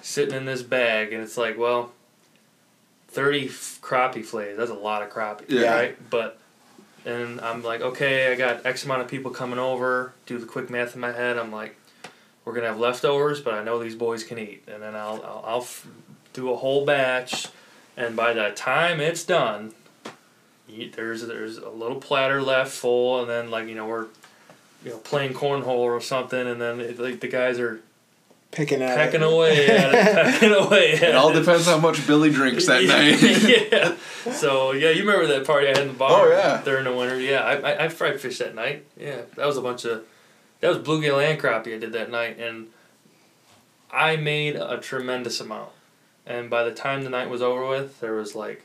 [0.03, 1.93] sitting in this bag, and it's like, well,
[3.09, 4.57] thirty f- crappie flays.
[4.57, 5.75] That's a lot of crappie, Yeah.
[5.75, 6.11] right?
[6.11, 6.39] But
[7.07, 10.13] and I'm like, okay, I got X amount of people coming over.
[10.27, 11.37] Do the quick math in my head.
[11.39, 11.77] I'm like,
[12.45, 15.45] we're gonna have leftovers, but I know these boys can eat, and then I'll I'll,
[15.47, 15.87] I'll f-
[16.33, 17.49] do a whole batch,
[17.97, 19.73] and by the time it's done,
[20.69, 24.07] you, there's there's a little platter left full, and then like you know we're
[24.85, 27.81] you know playing cornhole or something, and then it, like the guys are
[28.51, 29.33] Picking at pecking it.
[29.33, 31.41] away at it, pecking away at It all it.
[31.41, 33.21] depends how much Billy drinks that night.
[33.73, 34.33] yeah.
[34.33, 36.29] So yeah, you remember that party I had in the bar?
[36.29, 36.63] Oh, yeah.
[36.65, 37.41] During the winter, yeah.
[37.41, 38.85] I, I I fried fish that night.
[38.97, 40.05] Yeah, that was a bunch of,
[40.61, 42.69] that was bluegill and crappie I did that night, and
[43.91, 45.71] I made a tremendous amount.
[46.25, 48.63] And by the time the night was over with, there was like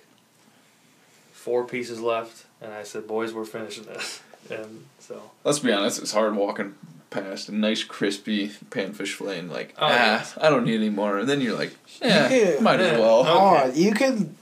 [1.40, 6.02] four pieces left, and I said, "Boys, we're finishing this." And so Let's be honest,
[6.02, 6.74] it's hard walking
[7.12, 10.26] past a nice crispy panfish fillet and like, Oh, ah, yeah.
[10.42, 11.20] I don't need any more.
[11.20, 12.60] And then you're like, yeah, Yeah.
[12.62, 13.26] might as well.
[13.28, 13.62] Oh.
[13.66, 14.34] Oh, you could.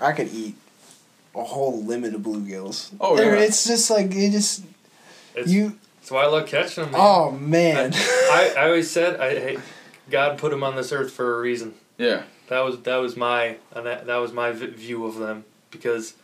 [0.00, 0.56] I could eat
[1.34, 2.90] a whole limit of bluegills.
[3.00, 3.42] Oh, They're- yeah.
[3.42, 4.64] It's just like it just
[5.34, 5.78] it's you.
[6.00, 6.92] that's why I love catching them.
[6.92, 7.00] man.
[7.02, 7.92] Oh man.
[7.94, 9.58] I, I always said I hey,
[10.10, 11.74] God put them on this earth for a reason.
[11.96, 12.24] Yeah.
[12.48, 16.14] That was that was my and that, that was my v- view of them because,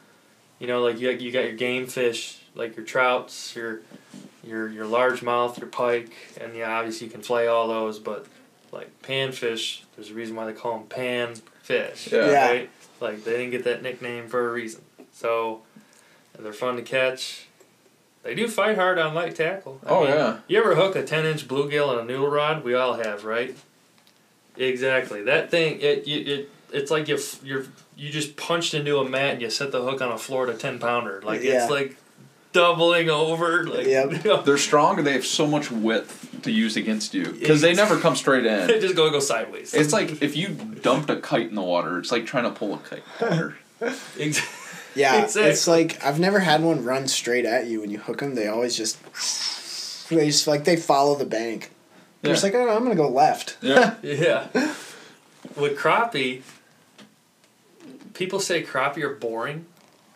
[0.59, 3.81] you know, like you you got your game fish like your trouts, your
[4.43, 8.27] your your largemouth, your pike, and yeah, obviously you can flay all those, but
[8.73, 12.27] like panfish, there's a reason why they call them pan fish, Yeah.
[12.31, 12.47] Yeah.
[12.51, 12.71] right?
[13.01, 14.83] Like they didn't get that nickname for a reason.
[15.13, 15.63] So,
[16.39, 17.47] they're fun to catch.
[18.25, 19.81] They do fight hard on light tackle.
[19.87, 20.39] I Oh, mean, yeah.
[20.49, 22.65] You ever hook a ten inch bluegill on a noodle rod?
[22.65, 23.57] We all have, right?
[24.57, 25.23] Exactly.
[25.25, 27.65] That thing, it you it it's like you, you're,
[27.97, 30.79] you just punched into a mat and you set the hook on a Florida ten
[30.79, 31.21] pounder.
[31.25, 31.63] Like Yeah.
[31.63, 31.97] it's like
[32.53, 33.67] doubling over.
[33.67, 34.13] Like Yep.
[34.25, 37.61] you know, They're strong and they have so much width to use against you because
[37.61, 38.67] they never come straight in.
[38.69, 39.73] they just go go sideways.
[39.75, 42.75] It's like if you dumped a kite in the water, it's like trying to pull
[42.75, 43.57] a kite in water.
[44.19, 44.61] Ex-
[44.97, 45.51] Yeah, Exactly.
[45.51, 48.37] it's like I've never had one run straight at you when you hook them.
[48.37, 48.97] They always just
[50.09, 51.73] they just like they follow the bank.
[52.25, 53.57] They're just like, oh, I'm gonna go left.
[53.61, 53.95] Yeah.
[54.03, 54.49] yeah.
[55.57, 56.43] With crappie,
[58.15, 59.67] people say crappie are boring,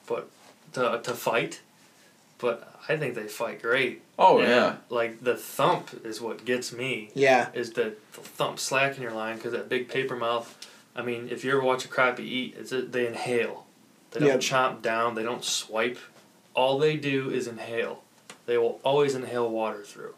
[0.07, 0.29] but
[0.73, 1.61] to to fight,
[2.39, 4.03] but I think they fight great.
[4.19, 4.77] Oh And, yeah.
[4.89, 7.11] Like the thump is what gets me.
[7.15, 10.57] Yeah, is the, the thump slack in your line because that big paper mouth.
[10.97, 13.67] I mean, if you ever watch a crappie eat, it's a, they inhale.
[14.11, 14.41] They don't Yep.
[14.41, 15.15] chomp down.
[15.15, 15.99] They don't swipe.
[16.55, 18.03] All they do is inhale.
[18.47, 20.15] They will always inhale water through.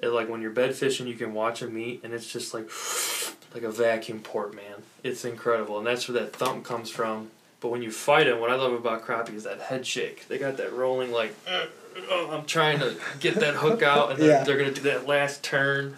[0.00, 2.70] It, like when you're bed fishing, you can watch them eat, and it's just like
[3.54, 4.82] like a vacuum port, man.
[5.02, 7.30] It's incredible, and that's where that thump comes from.
[7.60, 10.28] But when you fight them, what I love about crappie is that head shake.
[10.28, 14.28] They got that rolling like, oh, I'm trying to get that hook out, and then
[14.28, 14.44] Yeah.
[14.44, 15.96] they're gonna do that last turn.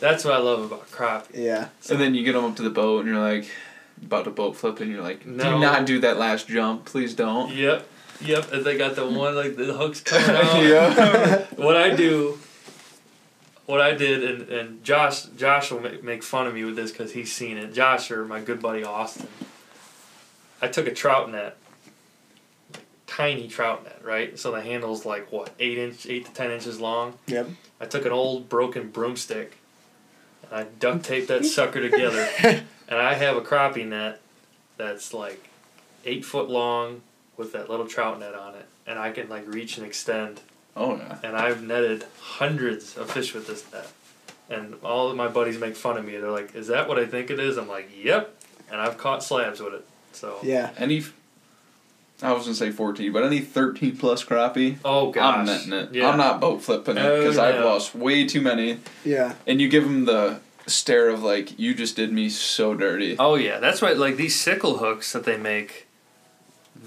[0.00, 1.34] That's what I love about crappie.
[1.44, 1.68] yeah.
[1.90, 3.50] And then you get them up to the boat and you're like,
[4.04, 5.54] about to boat flip and you're like, No.
[5.54, 7.52] do not do that last jump, please don't.
[7.52, 7.88] Yep,
[8.20, 8.52] yep.
[8.52, 10.62] And they got the one like the hooks coming out.
[10.62, 11.46] yeah.
[11.56, 12.38] what I do,
[13.68, 16.90] what I did, and, and Josh Josh will make, make fun of me with this
[16.90, 17.74] because he's seen it.
[17.74, 19.28] Josh or my good buddy Austin.
[20.62, 21.58] I took a trout net,
[23.06, 24.38] tiny trout net, right?
[24.38, 27.18] So the handle's like what eight inch, eight to ten inches long.
[27.26, 27.50] Yep.
[27.78, 29.58] I took an old broken broomstick,
[30.44, 34.22] and I duct taped that sucker together, and I have a crappie net
[34.78, 35.46] that's like
[36.06, 37.02] eight foot long
[37.36, 40.40] with that little trout net on it, and I can like reach and extend
[40.78, 41.18] Oh yeah.
[41.22, 43.88] and I've netted hundreds of fish with this net.
[44.50, 46.16] And all of my buddies make fun of me.
[46.16, 48.34] They're like, "Is that what I think it is?" I'm like, "Yep."
[48.70, 49.86] And I've caught slabs with it.
[50.12, 50.38] So.
[50.42, 50.70] Yeah.
[50.78, 51.04] Any,
[52.22, 55.36] I was gonna say 14, but any 13 plus crappie, Oh gosh.
[55.38, 55.94] I'm netting it.
[55.94, 56.08] Yeah.
[56.10, 57.66] I'm not boat flipping it No, because oh, I've no.
[57.66, 58.78] lost way too many.
[59.04, 59.34] Yeah.
[59.46, 63.16] And you give them the stare of like, you just did me so dirty.
[63.18, 63.96] Oh yeah, that's right.
[63.96, 65.86] Like these sickle hooks that they make,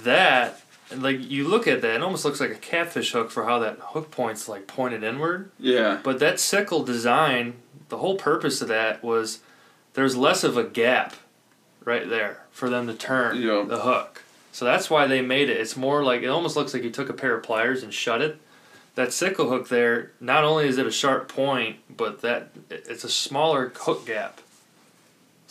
[0.03, 0.61] that
[0.97, 3.77] like you look at that, it almost looks like a catfish hook for how that
[3.79, 5.51] hook point's like pointed inward.
[5.59, 5.99] Yeah.
[6.03, 7.55] But that sickle design,
[7.89, 9.39] the whole purpose of that was
[9.93, 11.15] there's less of a gap
[11.83, 13.63] right there for them to turn Yeah.
[13.67, 14.23] the hook.
[14.51, 15.57] So that's why they made it.
[15.57, 18.21] It's more like it almost looks like you took a pair of pliers and shut
[18.21, 18.37] it.
[18.95, 23.09] That sickle hook there, not only is it a sharp point, but that it's a
[23.09, 24.41] smaller hook gap.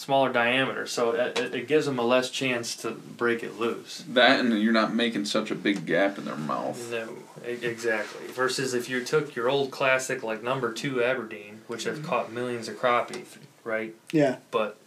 [0.01, 3.61] Smaller smaller diameter, so it, it, it gives them a less chance to break it
[3.61, 4.03] loose.
[4.09, 6.91] That and you're not making such a big gap in their mouth.
[6.91, 8.27] No, e- exactly.
[8.29, 12.07] Versus if you took your old classic like number two Aberdeen, which have mm-hmm.
[12.07, 13.27] caught millions of crappie,
[13.63, 13.95] right?
[14.11, 14.37] Yeah.
[14.51, 14.79] But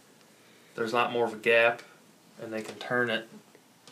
[0.74, 1.82] there's a lot more of a gap,
[2.42, 3.28] and they can turn it,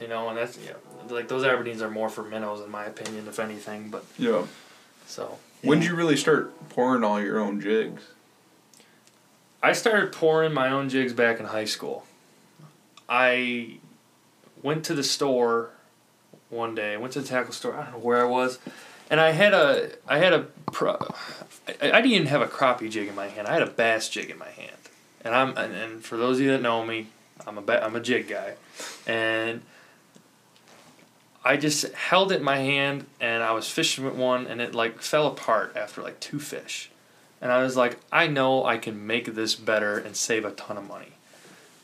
[0.01, 0.73] you know, and that's yeah,
[1.09, 3.91] like those Aberdeens are more for minnows in my opinion, if anything.
[3.91, 4.47] But Yeah.
[5.07, 8.03] so When did you really start pouring all your own jigs?
[9.63, 12.05] I started pouring my own jigs back in high school.
[13.09, 13.79] I
[14.63, 15.71] went to the store
[16.51, 16.95] one day.
[16.95, 17.75] I went to the tackle store.
[17.75, 18.59] I don't know where I was,
[19.11, 20.97] and I had a I had a pro,
[21.69, 23.47] I, I didn't even have a crappie jig in my hand.
[23.47, 24.77] I had a bass jig in my hand,
[25.25, 27.09] and I'm and, and for those of you that know me,
[27.47, 28.55] I'm a ba- I'm a jig guy,
[29.07, 29.63] and
[31.45, 34.75] I just held it in my hand and I was fishing with one and it
[34.75, 36.91] like fell apart after like two fish.
[37.43, 40.79] And I was like, I know I can make this better and save a ton
[40.79, 41.09] of money.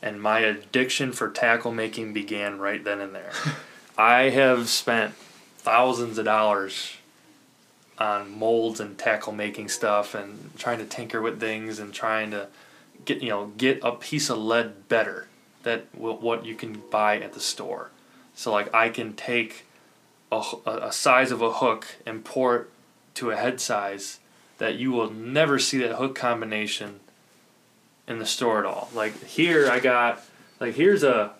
[0.01, 3.33] And my addiction for tackle making began right then and there.
[3.97, 5.13] I have spent
[5.57, 6.95] thousands of dollars
[7.97, 12.47] on molds and tackle making stuff and trying to tinker with things and trying to
[13.03, 15.27] get you know get a piece of lead better
[15.63, 17.91] that what you can buy at the store.
[18.33, 19.65] So like I can take
[20.31, 22.69] a size of a hook and pour it
[23.15, 24.19] to a head size
[24.59, 26.99] that you will never see that hook combination
[28.07, 28.89] in the store at all.
[28.93, 30.23] Like here I got
[30.59, 31.31] like here's a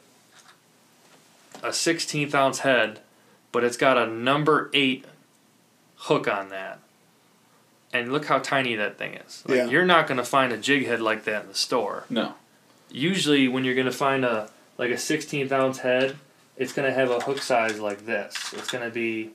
[1.61, 2.99] a 16th ounce head,
[3.51, 5.05] but it's got a number 8
[5.97, 6.80] hook on that.
[7.91, 9.43] And look how tiny that thing is.
[9.47, 9.65] Like Yeah.
[9.65, 12.36] you're not going to find a jig head like that in the store No.
[12.89, 16.15] usually when you're gonna find a like a 16th ounce head,
[16.55, 18.53] it's gonna have a hook size like this.
[18.53, 19.32] It's gonna be,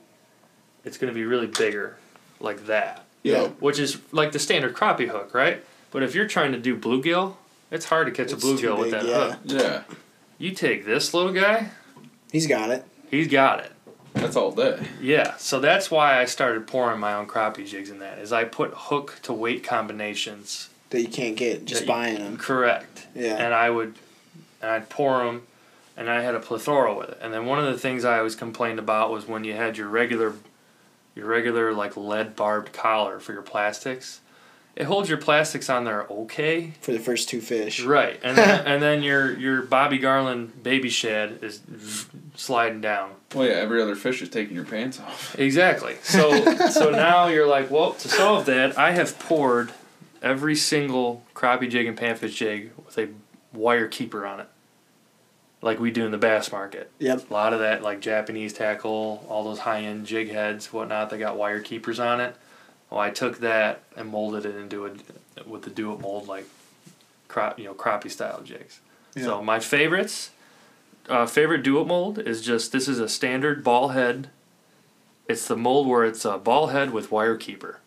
[0.83, 1.97] it's gonna be really bigger,
[2.39, 3.03] like that.
[3.25, 3.47] Yeah.
[3.59, 5.63] Which is like the standard crappie hook, right?
[5.91, 7.35] But if you're trying to do bluegill,
[7.71, 9.31] it's hard to catch It's a bluegill too with that yeah.
[9.31, 9.39] hook.
[9.45, 9.83] Yeah.
[10.37, 11.69] You take this little guy,
[12.31, 12.83] He's got it.
[13.09, 13.71] he's got it.
[14.13, 14.79] That's all day.
[15.01, 18.19] Yeah, so that's why I started pouring my own crappie jigs in that.
[18.19, 20.69] Is I put hook to weight combinations.
[20.91, 22.37] That you can't get just that you- buying them.
[22.37, 23.07] Correct.
[23.15, 23.35] Yeah.
[23.37, 23.95] and I would,
[24.61, 25.43] and I'd pour them,
[25.97, 27.17] and I had a plethora with it.
[27.21, 29.87] And then one of the things I always complained about was when you had your
[29.87, 30.33] regular,
[31.15, 34.21] your regular like lead barbed collar for your plastics.
[34.75, 37.81] It holds your plastics on there okay, for the first two fish.
[37.81, 38.19] right?
[38.21, 41.61] And then, and then your your Bobby Garland baby shad is
[42.35, 43.11] sliding down.
[43.33, 45.37] Well, yeah, every other fish is taking your pants off.
[45.39, 45.95] Exactly.
[46.03, 49.71] So so now you're like, well, to solve that, I have poured
[50.21, 53.09] every single crappie jig and panfish jig with a
[53.53, 54.47] wire keeper on it,
[55.65, 56.91] like we do in the bass market.
[56.99, 57.31] Yep.
[57.31, 61.17] A lot of that, like Japanese tackle, all those high end jig heads, whatnot, they
[61.17, 62.35] got wire keepers on it.
[62.91, 64.91] Well, I took that and molded it into a
[65.49, 66.45] with the do it mold like
[67.27, 68.79] crop, you know, crappie style jigs.
[69.17, 70.31] So my favorites,
[71.09, 74.29] uh, favorite do it mold is just this is a standard ball head.
[75.27, 77.79] It's the mold where it's a ball head with wire keeper.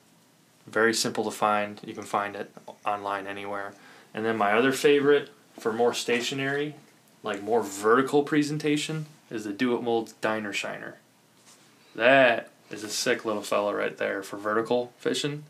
[0.67, 1.81] Very simple to find.
[1.85, 2.53] You can find it
[2.85, 3.75] online anywhere.
[4.13, 6.75] And then my other favorite for more stationary,
[7.23, 10.97] like more vertical presentation, is the Do It Mold Diner Shiner.
[11.95, 15.45] That is a sick little fella right there for vertical fishing.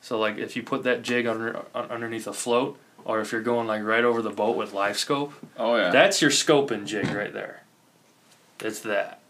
[0.00, 3.42] So like if you put that jig under un- underneath a float, or if you're
[3.42, 5.90] going like right over the boat with LiveScope, Oh yeah.
[5.90, 7.62] that's your scoping jig right there.
[8.60, 9.20] It's that.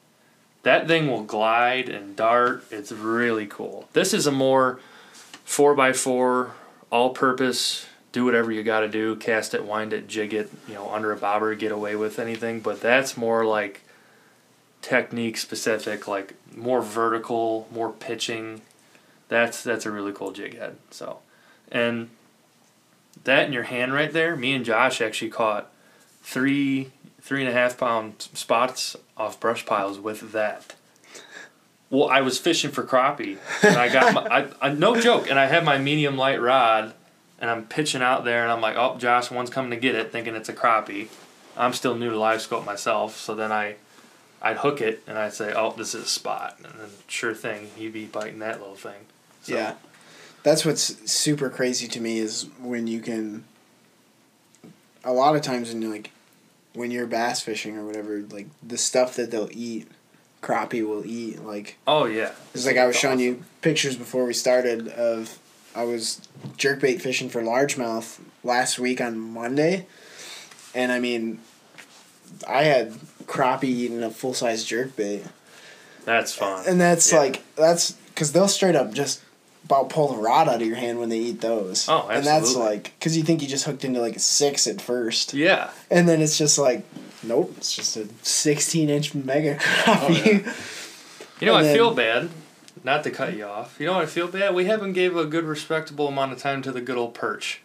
[0.63, 2.65] That thing will glide and dart.
[2.71, 3.89] It's really cool.
[3.93, 4.81] This is a more
[5.45, 6.53] four by four,
[6.91, 10.89] all purpose, do whatever you gotta do, cast it, wind it, jig it, you know,
[10.89, 12.61] under a bobber, get away with anything.
[12.61, 13.83] But that's more like
[14.83, 18.61] technique specific, like more vertical, more pitching.
[19.29, 20.77] That's that's a really cool jig head.
[20.93, 21.19] So
[21.73, 22.09] and
[23.25, 25.73] that in your hand right there, me and Josh actually caught
[26.23, 30.77] three three and a half pound spots off brush piles with that.
[31.91, 35.37] Well, I was fishing for crappie, and I got my I, I no joke, and
[35.37, 36.95] I had my medium light rod,
[37.45, 40.11] and I'm pitching out there, and I'm like, oh, Josh, one's coming to get it,
[40.11, 41.09] thinking it's a crappie.
[41.59, 43.75] I'm still new to LiveScope myself, so then I,
[44.41, 47.69] I'd hook it, and I'd say, oh, this is a spot, and then sure thing,
[47.77, 49.03] he'd be biting that little thing.
[49.43, 49.75] So, Yeah.
[50.43, 53.45] That's what's super crazy to me is when you can.
[55.05, 56.13] A lot of times when you like,
[56.73, 59.87] when you're bass fishing or whatever, like the stuff that they'll eat,
[60.43, 61.43] crappie will eat.
[61.43, 62.33] Like Oh yeah.
[62.55, 65.39] it's like I was showing you pictures before we started of
[65.75, 66.21] I was
[66.57, 69.87] jerkbait fishing for largemouth last week on Monday,
[70.75, 71.41] and I mean,
[72.49, 72.93] I had
[73.27, 75.27] crappie eating a full size jerkbait.
[76.05, 76.65] That's fun.
[76.67, 77.19] And that's Yeah.
[77.19, 79.21] like that's because they'll straight up just
[79.65, 81.89] about pull the rod out of your hand when they eat those.
[81.89, 82.17] Oh, absolutely.
[82.17, 85.33] And that's like because you think you just hooked into like a six at first,
[85.35, 85.71] Yeah.
[85.91, 86.85] and then it's just like,
[87.23, 90.47] nope, it's just a sixteen inch mega oh, crappie.
[91.41, 92.29] You know, And I then- feel bad.
[92.85, 93.77] Not to cut you off.
[93.81, 94.55] You know, what I feel bad.
[94.55, 97.63] We haven't gave a good, respectable amount of time to the good old perch.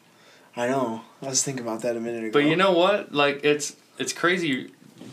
[0.56, 1.02] I know.
[1.22, 2.32] I was thinking about that a minute ago.
[2.32, 3.14] But you know what?
[3.14, 4.72] Like it's it's crazy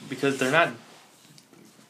[0.09, 0.71] because they're not.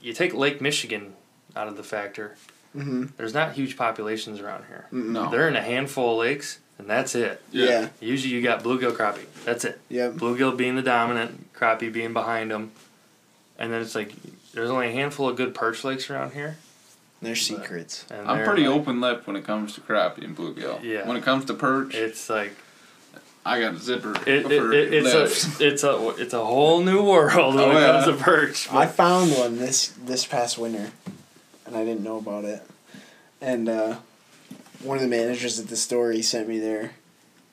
[0.00, 1.12] You take Lake Michigan
[1.54, 2.36] out of the factor.
[2.72, 4.86] hmm There's not huge populations around here.
[4.90, 5.30] No.
[5.30, 7.42] They're in a handful of lakes, and that's it.
[7.52, 7.88] Yeah.
[8.00, 9.26] Usually, you got bluegill, crappie.
[9.44, 9.80] That's it.
[9.90, 10.14] Yep.
[10.14, 12.72] Bluegill being the dominant, crappie being behind them,
[13.58, 14.12] and then it's like
[14.52, 16.56] there's only a handful of good perch lakes around here.
[17.22, 18.04] They're secrets.
[18.10, 20.82] And I'm they're pretty like- open lip when it comes to crappie and bluegill.
[20.82, 21.06] Yeah.
[21.08, 22.52] When it comes to perch, It's like
[23.44, 24.12] I got a zipper.
[24.26, 25.60] it, it, it, it's lips.
[25.60, 28.02] a it's a it's a whole new world when Oh, it yeah.
[28.04, 28.72] comes to perch.
[28.72, 30.90] I found one this this past winter,
[31.64, 32.62] and I didn't know about it.
[33.40, 33.96] And uh,
[34.82, 36.92] one of the managers at the store he sent me there.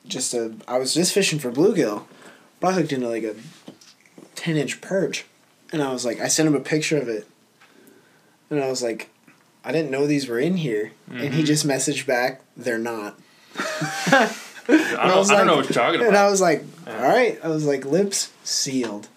[0.06, 2.04] Just a, I was just fishing for bluegill,
[2.60, 3.34] but I hooked into like a
[4.34, 5.24] ten inch perch,
[5.72, 7.26] and I was like, I sent him a picture of it,
[8.50, 9.08] and I was like,
[9.64, 11.46] I didn't know these were in here, and he Mhm.
[11.46, 13.18] just messaged back, they're not.
[14.06, 14.30] I
[14.66, 16.08] don't, I was I don't know like- what you're talking about.
[16.08, 16.16] And.
[16.16, 17.38] I was like, all right.
[17.42, 19.08] I was like, lips sealed.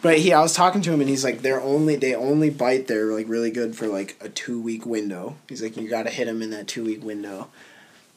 [0.00, 2.88] But he, I was talking to him, and he's like, they're only they only bite.
[2.88, 5.36] They're like really good for like a two week window.
[5.48, 7.48] He's like, you got to hit them in that two week window.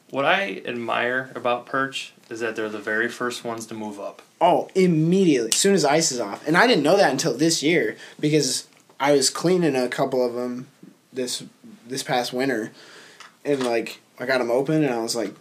[0.10, 4.22] What I admire about perch is that they're the very first ones to move up.
[4.42, 7.62] Oh, immediately, as soon as ice is off, and I didn't know that until this
[7.62, 8.68] year because
[9.00, 10.68] I was cleaning a couple of them
[11.14, 11.44] this
[11.88, 12.72] this past winter,
[13.44, 15.34] and like I got them open, and I was like,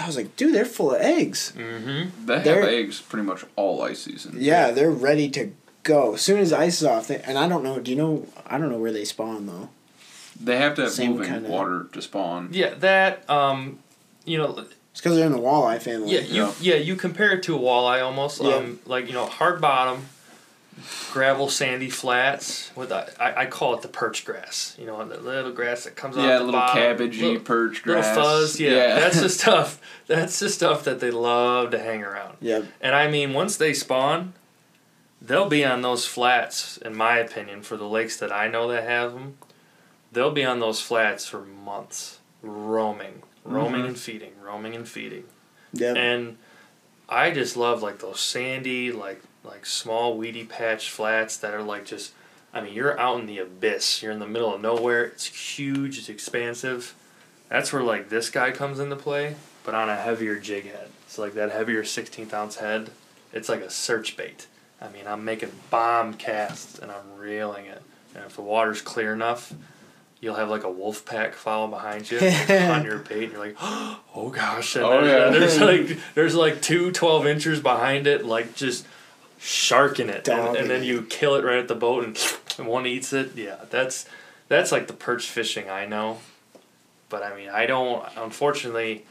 [0.00, 1.52] I was like, dude, they're full of eggs.
[1.56, 2.26] Mm-hmm.
[2.26, 4.36] They have they're- eggs pretty much all ice season.
[4.38, 6.14] Yeah, they're ready to go.
[6.14, 7.78] As soon as ice is off, they, and I don't know.
[7.80, 8.26] Do you know?
[8.46, 9.68] I don't know where they spawn though.
[10.40, 12.48] They have to have Same moving kinda- water to spawn.
[12.52, 13.78] Yeah, that um,
[14.24, 14.56] you know,
[14.92, 16.12] It's because they're in the walleye family.
[16.14, 16.52] yeah, you Yeah.
[16.60, 18.40] yeah you compare it to a walleye almost.
[18.42, 18.54] Yeah.
[18.54, 20.06] Um, like you know, hard bottom,
[21.10, 24.74] gravel, sandy flats with a, I, I call it the perch grass.
[24.78, 28.02] You know, the little grass that comes off Yeah, little bottom, cabbagey little- perch little
[28.02, 28.58] fuzz.
[28.60, 29.80] Yeah, that's the stuff.
[30.06, 32.36] That's the stuff that they love to hang around.
[32.40, 32.64] Yep.
[32.80, 34.32] And I mean, once they spawn,
[35.20, 36.78] they'll be on those flats.
[36.78, 39.36] In my opinion, for the lakes that I know that have them,
[40.10, 43.88] they'll be on those flats for months, roaming, roaming Mhm.
[43.88, 45.24] and feeding, roaming and feeding.
[45.74, 45.96] Yep.
[45.96, 46.36] And
[47.08, 51.84] I just love like those sandy, like like small weedy patch flats that are like
[51.84, 52.12] just.
[52.54, 54.02] I mean, you're out in the abyss.
[54.02, 55.04] You're in the middle of nowhere.
[55.04, 55.96] It's huge.
[55.98, 56.94] It's expansive.
[57.48, 60.88] That's where like this guy comes into play, but on a heavier jig head.
[61.06, 62.90] It's like that heavier 16th ounce head.
[63.32, 64.46] It's like a search bait.
[64.82, 67.80] I mean, I'm making bomb casts and I'm reeling it.
[68.14, 69.54] And if the water's clear enough,
[70.20, 72.18] you'll have like a wolf pack follow behind you
[72.50, 73.24] on your bait.
[73.24, 74.76] And you're like, oh gosh.
[74.76, 75.38] And Oh, there's, yeah.
[75.38, 78.86] there's like there's like two 12 inchers behind it, like just
[79.42, 80.28] sharking it.
[80.28, 82.16] And, and then you kill it right at the boat and,
[82.58, 83.34] and one eats it.
[83.36, 84.06] Yeah, that's
[84.48, 86.18] that's like the perch fishing I know.
[87.08, 88.04] But I mean, I don't.
[88.16, 89.04] Unfortunately,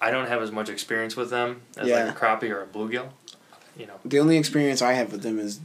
[0.00, 2.04] I don't have as much experience with them as Yeah.
[2.04, 3.08] like a crappie or a bluegill.
[3.76, 3.94] You know.
[4.04, 5.60] The only experience I have with them is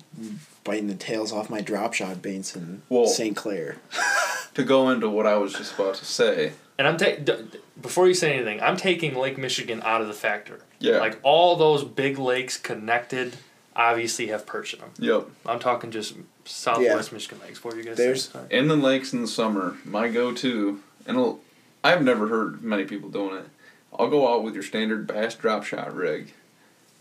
[0.63, 3.35] biting the tails off my drop shot baits in Well- St.
[3.35, 3.77] Clair.
[4.53, 6.51] To go into what I was just about to say.
[6.77, 7.49] And I'm taking
[7.81, 10.59] before you say anything, I'm taking Lake Michigan out of the factor.
[10.77, 10.99] Yeah.
[10.99, 13.37] Like all those big lakes connected,
[13.75, 14.91] obviously have perch in them.
[14.99, 15.27] Yep.
[15.45, 16.15] I'm talking just
[16.45, 17.63] Southwest Michigan lakes.
[17.63, 18.47] What were you guys There's- saying?
[18.49, 21.39] Inland lakes in the summer, my go-to, and I'll-
[21.83, 23.45] I've never heard many people doing it.
[23.97, 26.33] I'll go out with your standard bass drop shot rig,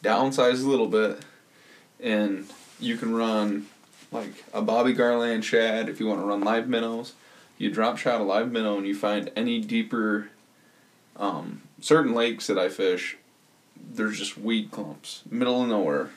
[0.03, 1.20] downsize a little bit,
[2.01, 2.47] and
[2.81, 3.66] you can run
[4.11, 7.12] like a Bobby Garland shad if you want to run live minnows.
[7.59, 10.29] You drop shot a live minnow and you find any deeper,
[11.16, 13.16] um, certain lakes that I fish,
[13.77, 16.11] there's just weed clumps, middle of nowhere.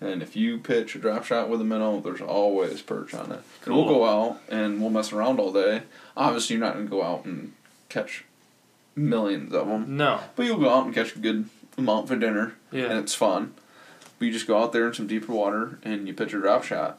[0.00, 3.40] And if you pitch a drop shot with a minnow, there's always perch on it.
[3.66, 5.82] And we'll go out and we'll mess around all day.
[6.16, 7.52] Obviously, you're not going to go out and
[7.90, 8.24] catch
[8.96, 9.96] millions of them.
[9.98, 10.20] No.
[10.36, 12.84] But you'll go out and catch a good amount for dinner, Yeah.
[12.86, 13.52] and it's fun.
[14.18, 16.64] But you just go out there in some deeper water and you pitch a drop
[16.64, 16.98] shot.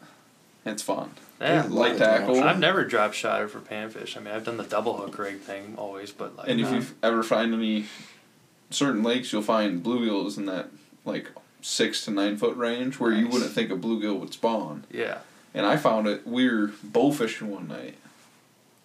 [0.63, 1.11] And it's fun.
[1.39, 1.63] Yeah.
[1.63, 2.43] Love Light a drop tackle.
[2.43, 4.15] I've never drop shotted for panfish.
[4.15, 6.47] I mean, I've done the double hook rig thing always, but like.
[6.49, 6.77] And if no.
[6.77, 7.85] you ever find any
[8.69, 10.69] certain lakes, you'll find bluegills in that
[11.03, 11.29] like
[11.61, 14.85] six to nine foot range where you wouldn't think a bluegill would spawn.
[14.91, 15.19] Yeah.
[15.53, 16.25] And I found it.
[16.25, 17.95] We were bow fishing one night,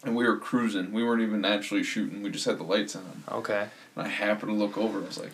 [0.05, 0.93] and we were cruising.
[0.93, 2.23] We weren't even actually shooting.
[2.23, 3.23] We just had the lights on.
[3.31, 3.69] Okay.
[3.95, 4.99] And I happened to look over.
[4.99, 5.33] I was like,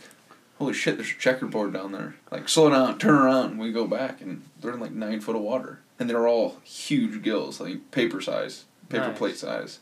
[0.58, 0.96] "Holy shit!
[0.96, 2.16] There's a checkerboard down there.
[2.30, 5.36] Like, slow down, turn around." And we go back, and they're in like nine foot
[5.36, 9.18] of water, and they're all huge gills, like paper size, paper Nice.
[9.18, 9.78] plate size.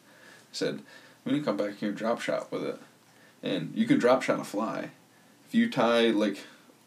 [0.53, 0.81] I said,
[1.25, 2.79] "We need to come back here and drop shot with it."
[3.43, 4.91] and you could drop shot a fly.
[5.49, 6.41] If you tie like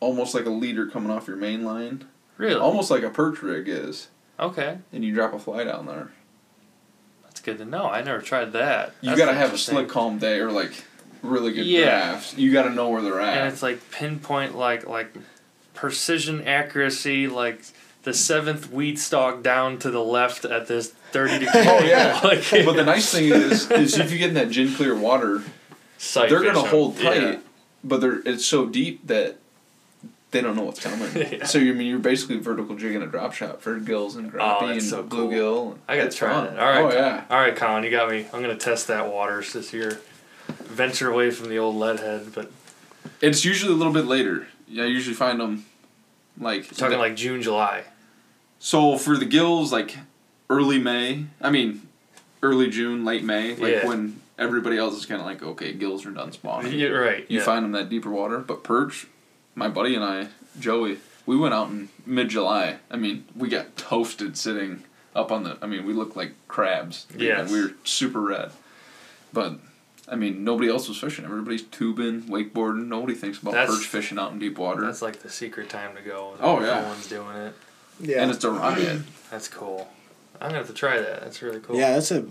[0.04, 2.06] almost like a leader coming off your main line,
[2.38, 2.60] Really?
[2.60, 6.12] almost like a perch rig is, Okay, and you drop a fly down there.
[7.24, 7.86] that's good to know.
[7.90, 8.94] I never tried that.
[9.02, 10.72] You That's gotta have a slick, calm day or like
[11.22, 12.12] really good Yeah.
[12.12, 12.36] drafts.
[12.38, 13.38] You gotta know where they're at.
[13.38, 15.14] and it's like pinpoint like like
[15.74, 17.62] precision accuracy like
[18.04, 22.20] the seventh weed stalk down to the left at this 30 degree Oh, yeah.
[22.24, 25.42] like, but the nice thing is, is if you get in that gin clear water,
[25.98, 27.38] sight they're gonna hold tight, Yeah.
[27.84, 29.38] but they're it's so deep that
[30.34, 31.10] they don't know what's coming.
[31.16, 31.46] Yeah.
[31.46, 34.38] So you I mean you're basically vertical jigging a drop shot for gills and oh,
[34.38, 35.30] crappie Oh, and so cool.
[35.30, 35.78] bluegill.
[35.88, 36.56] I gotta try fun.
[36.56, 36.60] that.
[36.60, 36.94] All right.
[36.94, 37.24] Oh yeah.
[37.30, 40.02] all right collin you got me i'm gonna test that waters this year
[40.66, 42.52] venture away from the old lead head but
[43.22, 44.48] It's usually a little bit later.
[44.68, 45.66] Yeah, I usually find them
[46.38, 47.84] like talking like june july
[48.60, 49.98] so for the gills like
[50.50, 51.26] early May.
[51.42, 51.88] I mean,
[52.42, 53.88] early June, late May, like Yeah.
[53.88, 56.74] when everybody else is kind of like okay, gills are done spawning.
[56.80, 57.46] you're right You yeah.
[57.46, 59.08] find them that deeper water, but perch,
[59.56, 60.28] my buddy and I,
[60.60, 62.78] Joey, we went out in mid July.
[62.92, 64.84] I mean, we got toasted sitting
[65.16, 65.58] up on the.
[65.62, 67.06] I mean, we looked like crabs.
[67.18, 67.46] Yeah.
[67.50, 68.52] we were super red,
[69.32, 69.60] but.
[70.06, 71.24] I mean, nobody else was fishing.
[71.24, 72.88] Everybody's tubing, wakeboarding.
[72.88, 74.82] Nobody thinks about That's- perch fishing out in deep water.
[74.86, 76.82] that's like the secret time to go Oh, yeah.
[76.82, 77.54] no one's doing it
[78.02, 78.22] Yeah.
[78.22, 79.02] And it's a riot.
[79.32, 79.88] that's cool
[80.42, 82.26] i'm gonna have to try that that's really cool Yeah, that's a.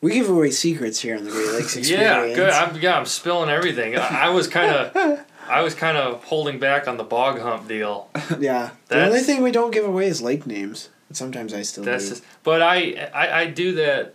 [0.00, 1.90] We give away secrets here on the Great Lakes Experience.
[2.30, 2.50] Yeah, good.
[2.50, 3.96] I'm yeah, I'm spilling everything.
[3.96, 7.68] I, I was kind of, I was kind of holding back on the bog hump
[7.68, 8.08] deal.
[8.38, 8.70] Yeah.
[8.88, 10.88] The only thing we don't give away is lake names.
[11.12, 12.10] Sometimes I still That's do.
[12.10, 14.14] just, but I, I, I do that,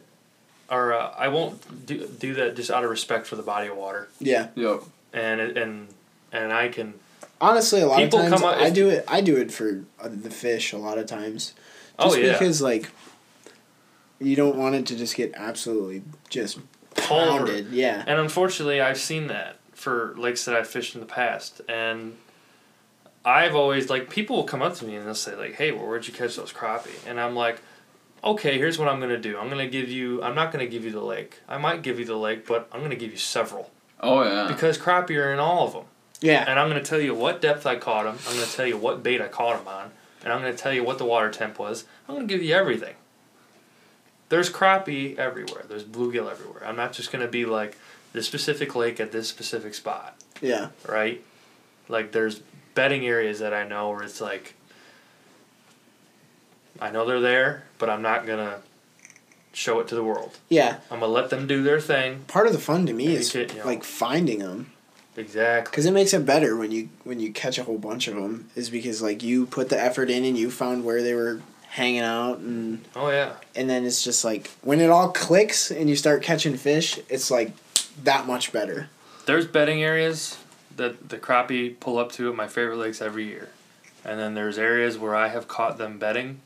[0.69, 3.77] or uh, I won't do do that just out of respect for the body of
[3.77, 4.47] water, yeah.
[4.55, 4.83] Yep.
[5.13, 5.87] and and
[6.33, 6.95] and I can.
[7.39, 9.05] Honestly, a lot People of times come up- I do it.
[9.07, 11.53] I do it for uh, the fish a lot of times.
[11.97, 12.31] Oh, Just yeah.
[12.33, 12.89] because like
[14.19, 16.59] you don't want it to just get absolutely just
[16.95, 17.37] Pulverized.
[17.45, 17.67] pounded.
[17.71, 18.03] Yeah.
[18.05, 22.17] And unfortunately, I've seen that for lakes that I've fished in the past, and
[23.25, 25.85] I've always like people will come up to me and they'll say like, "Hey, well,
[25.87, 27.61] where'd you catch those crappie?" And I'm like,
[28.23, 29.37] "Okay, here's what I'm gonna do.
[29.37, 30.21] I'm gonna give you.
[30.23, 31.39] I'm not gonna give you the lake.
[31.47, 33.71] I might give you the lake, but I'm gonna give you several
[34.01, 34.47] Oh yeah.
[34.47, 35.85] because crappie are in all of them,
[36.21, 36.43] Yeah.
[36.47, 38.17] and I'm gonna tell you what depth I caught them.
[38.27, 39.91] I'm gonna tell you what bait I caught them on,
[40.23, 41.85] and I'm gonna tell you what the water temp was.
[42.07, 42.95] I'm gonna give you everything."
[44.29, 45.65] There's crappie everywhere.
[45.67, 46.63] There's bluegill everywhere.
[46.65, 47.77] I'm not just gonna be like
[48.13, 50.69] this specific lake at this specific spot, Yeah.
[50.87, 51.23] right?
[51.87, 52.41] Like there's
[52.75, 54.53] bedding areas that I know where it's like
[56.79, 58.59] I know they're there, but I'm not gonna
[59.51, 60.37] show it to the world.
[60.47, 60.77] Yeah.
[60.89, 62.21] I'm gonna let them do their thing.
[62.27, 64.71] Part of the fun to me And is get, you know- like finding them
[65.17, 65.71] Exactly.
[65.71, 68.49] because it makes it better when you when you catch a whole bunch of them.
[68.55, 71.41] Is because like you put the effort in and you found where they were
[71.71, 73.33] hanging out and Oh yeah.
[73.55, 77.29] and then it's just like when it all clicks and you start catching fish, it's
[77.29, 77.51] like
[78.03, 78.89] that much better.
[79.25, 80.37] There's bedding areas
[80.75, 83.49] that the crappie pull up to at my favorite lakes every year.
[84.05, 86.41] And then there's areas where I have caught them bedding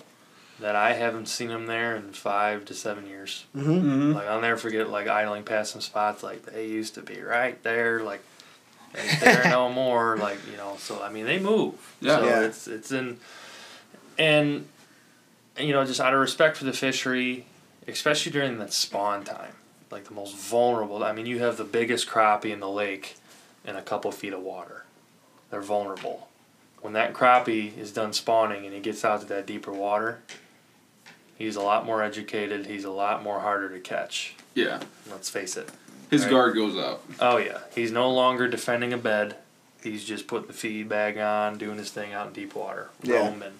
[0.59, 3.45] that I haven't seen them there in five to seven years.
[3.55, 3.71] Mm-hmm.
[3.71, 4.11] Mm-hmm.
[4.13, 7.61] Like I'll never forget like idling past some spots like they used to be right
[7.63, 8.21] there, like
[9.21, 10.17] they're no more.
[10.17, 11.75] Like, you know, so I mean they move.
[12.01, 12.17] Yeah.
[12.17, 12.41] So Yeah.
[12.41, 13.19] it's it's in
[14.17, 14.67] and
[15.57, 17.45] you know, just out of respect for the fishery,
[17.87, 19.53] especially during the spawn time,
[19.93, 23.15] like the most vulnerable I mean you have the biggest crappie in the lake
[23.65, 24.83] in a couple feet of water.
[25.51, 26.27] They're vulnerable.
[26.81, 30.19] When that crappie is done spawning and he gets out to that deeper water,
[31.37, 34.35] he's a lot more educated, he's a lot more harder to catch.
[34.53, 34.81] Yeah.
[35.09, 35.69] Let's face it.
[36.09, 36.31] His Right.
[36.31, 37.03] guard goes up.
[37.19, 39.37] Oh yeah, he's no longer defending a bed.
[39.81, 43.17] He's just putting the feed bag on, doing his thing out in deep water, Yeah.
[43.27, 43.53] roaming.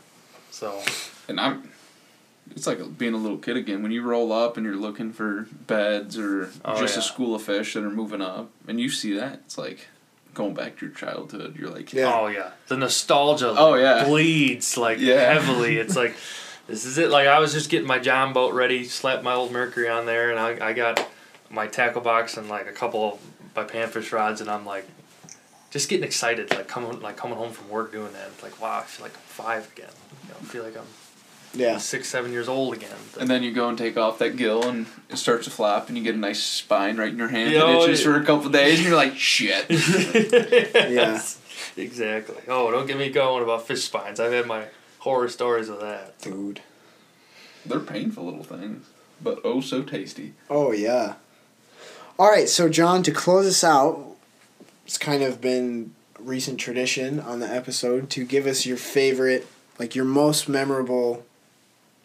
[0.52, 0.82] So
[1.28, 1.72] And I'm.
[2.52, 3.82] It's like being a little kid again.
[3.82, 7.00] When you roll up and you're looking for beds or Oh, just yeah.
[7.00, 9.88] a school of fish that are moving up, and you see that, it's like
[10.34, 11.56] going back to your childhood.
[11.58, 12.14] You're like, Yeah.
[12.14, 14.06] oh yeah, the nostalgia like, Oh, yeah.
[14.06, 15.34] bleeds like Yeah.
[15.34, 15.78] heavily.
[15.84, 16.16] It's like
[16.68, 17.10] this is it.
[17.10, 20.30] Like I was just getting my John boat ready, slapped my old Mercury on there,
[20.30, 21.08] and I I got
[21.50, 23.20] my tackle box and like a couple of
[23.56, 24.88] my panfish rods, and I'm like.
[25.72, 28.28] Just getting excited, like coming like coming home from work doing that.
[28.28, 29.90] It's like wow, I feel like I'm five again.
[30.22, 30.86] You know, I feel like I'm
[31.54, 31.78] Yeah.
[31.78, 32.96] six, seven years old again.
[33.20, 35.98] And then you go and take off that gill, and it starts to flap, and
[35.98, 37.52] you get a nice spine right in your hand.
[37.52, 38.12] Yeah, that oh, itches yeah.
[38.12, 39.66] for a couple days, and you're like, shit.
[39.70, 41.40] yes,
[41.78, 42.42] exactly.
[42.48, 44.20] Oh, don't get me going about fish spines.
[44.20, 44.66] I've had my
[45.00, 46.20] horror stories of that.
[46.20, 46.62] Dude.
[47.66, 48.88] They're painful little things,
[49.22, 50.34] but oh so tasty.
[50.50, 51.16] Oh yeah.
[52.20, 54.16] All right, so John, to close us out,
[54.86, 59.48] it's kind of been recent tradition on the episode to give us your favorite,
[59.80, 61.26] like your most memorable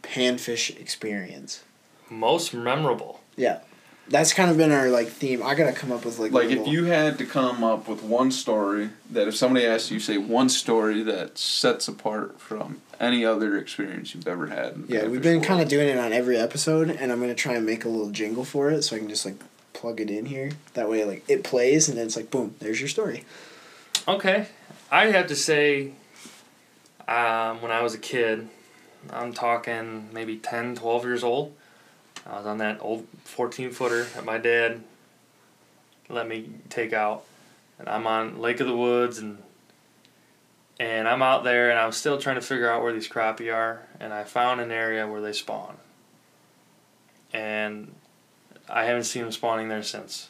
[0.08, 1.62] panfish experience.
[2.10, 3.20] Most memorable.
[3.36, 3.60] Yeah.
[4.10, 5.42] that's kind of been our like theme.
[5.42, 8.02] I gotta come up with like Like little- if you had to come up with
[8.02, 13.24] one story that if somebody asked you, say one story that sets apart from any
[13.24, 14.84] other experience you've ever had.
[14.88, 17.66] Yeah, we've been kind of doing it on every episode, and I'm gonna try and
[17.66, 19.36] make a little jingle for it, so I can just like
[19.74, 20.52] plug it in here.
[20.74, 23.24] That way, like it plays, and then it's like boom, there's your story.
[24.08, 24.46] Okay,
[24.90, 25.92] I have to say,
[27.06, 28.48] um, when I was a kid,
[29.12, 31.54] I'm talking maybe 10, 12 years old.
[32.26, 34.82] I was on that old 14 footer that my dad
[36.08, 37.24] let me take out,
[37.78, 39.38] and I'm on Lake of the Woods, and
[40.80, 43.82] and I'm out there, and I'm still trying to figure out where these crappie are,
[43.98, 45.76] and I found an area where they spawn,
[47.32, 47.94] and
[48.68, 50.28] I haven't seen them spawning there since,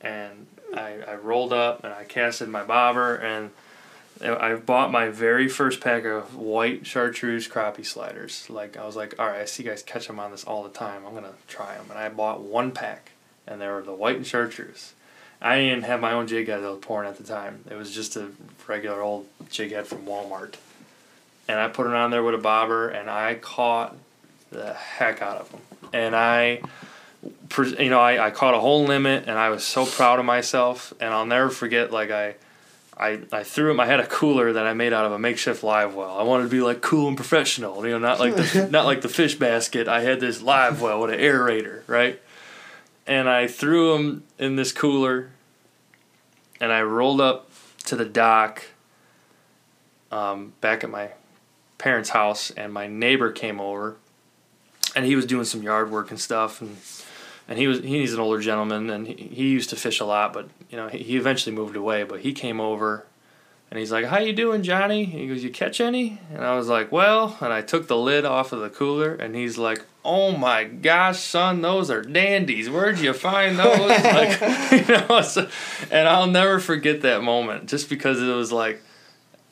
[0.00, 0.46] and
[0.76, 3.50] I, I rolled up and I casted my bobber and
[4.22, 8.48] I bought my very first pack of white chartreuse crappie sliders.
[8.48, 10.62] Like I was like, all right, I see you guys catch them on this all
[10.62, 11.04] the time.
[11.06, 13.10] I'm gonna try them, and I bought one pack,
[13.46, 14.94] and they were the white and chartreuse.
[15.42, 17.64] I didn't have my own jig head that was pouring at the time.
[17.70, 18.28] It was just a
[18.66, 20.54] regular old jig head from Walmart,
[21.48, 23.96] and I put it on there with a bobber, and I caught
[24.50, 25.60] the heck out of them,
[25.92, 26.60] and I
[27.78, 30.92] you know, I, I caught a whole limit and I was so proud of myself.
[31.00, 32.34] And I'll never forget, like, I,
[32.96, 35.64] I, I threw him, I had a cooler that I made out of a makeshift
[35.64, 36.16] live well.
[36.16, 39.00] I wanted to be like cool and professional, you know, not like the, not like
[39.00, 39.88] the fish basket.
[39.88, 42.20] I had this live well with an aerator, right?
[43.06, 45.30] And I threw him in this cooler
[46.60, 47.50] and I rolled up
[47.86, 48.64] to the dock
[50.12, 51.10] um, back at my
[51.78, 53.96] parents' house and my neighbor came over
[54.94, 56.76] and he was doing some yard work and stuff and
[57.48, 60.32] and he was he's an older gentleman and he, he used to fish a lot
[60.32, 63.06] but you know he, he eventually moved away but he came over
[63.70, 66.68] and he's like how you doing johnny he goes you catch any and i was
[66.68, 70.36] like well and i took the lid off of the cooler and he's like oh
[70.36, 74.40] my gosh son those are dandies where'd you find those like
[74.72, 75.48] you know so,
[75.90, 78.82] and i'll never forget that moment just because it was like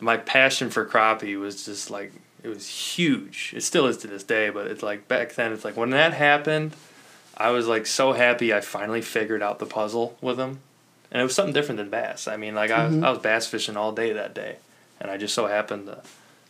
[0.01, 2.13] my passion for crappie was just like
[2.43, 3.55] it was huge.
[3.57, 5.53] It still is to this day, but it's like back then.
[5.53, 6.75] It's like when that happened,
[7.43, 8.55] I was like so happy.
[8.55, 10.61] I finally figured out the puzzle with them,
[11.11, 12.29] and it was something different than bass.
[12.29, 13.05] I mean, like I was, mm-hmm.
[13.05, 14.57] I was bass fishing all day that day,
[15.01, 16.03] and I just so happened to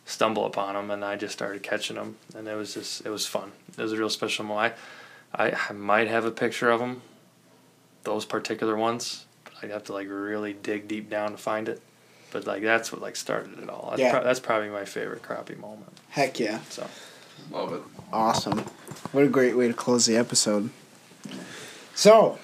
[0.05, 3.25] stumble upon them, and I just started catching them, and it was just it was
[3.25, 3.51] fun.
[3.77, 4.75] It was a real special moment.
[5.33, 7.01] I, I, I might have a picture of them,
[8.03, 9.25] those particular ones.
[9.63, 11.81] I'd have to like really dig deep down to find it.
[12.31, 13.87] But like that's what like started it all.
[13.91, 14.11] That's, Yeah.
[14.11, 15.97] pro- that's probably my favorite crappie moment.
[16.09, 16.87] Heck yeah, So
[17.51, 17.81] Love it.
[18.11, 18.59] awesome!
[19.11, 20.69] What a great way to close the episode.
[21.95, 22.39] So,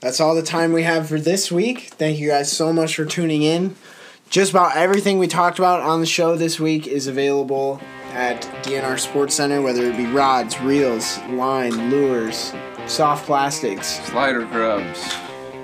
[0.00, 1.90] that's all the time we have for this week.
[1.94, 3.76] Thank you guys so much for tuning in.
[4.30, 7.80] Just about everything we talked about on the show this week is available
[8.12, 12.52] at DNR Sports Center, whether it be rods, reels, line, lures,
[12.86, 15.14] soft plastics, Slider grubs.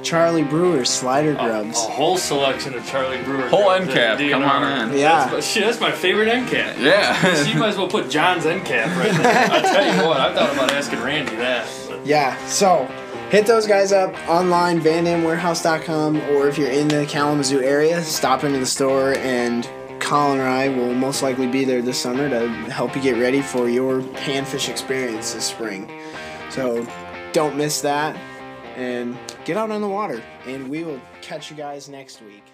[0.03, 1.79] Charlie Brewer slider a, a grubs.
[1.79, 3.49] whole selection of Charlie Brewer.
[3.49, 4.19] Whole grubs end cap.
[4.19, 4.99] Come on in.
[4.99, 5.29] Yeah.
[5.29, 6.77] That's, shit, that's my favorite end cap.
[6.79, 7.35] Yeah.
[7.35, 9.51] so you might as well put John's end cap right there.
[9.53, 11.69] I tell you what, I thought about asking Randy that.
[12.05, 12.85] Yeah, so
[13.31, 18.59] hit those guys up online, vandamwarehouse.com, or if you're in the Kalamazoo area, stop into
[18.59, 19.69] the store and
[20.01, 23.41] Collin and I will most likely be there this summer to help you get ready
[23.41, 25.91] for your panfish experience this spring.
[26.51, 26.87] So
[27.33, 28.17] don't miss that
[28.77, 30.21] and get out on the water.
[30.45, 32.52] And we will catch you guys next week.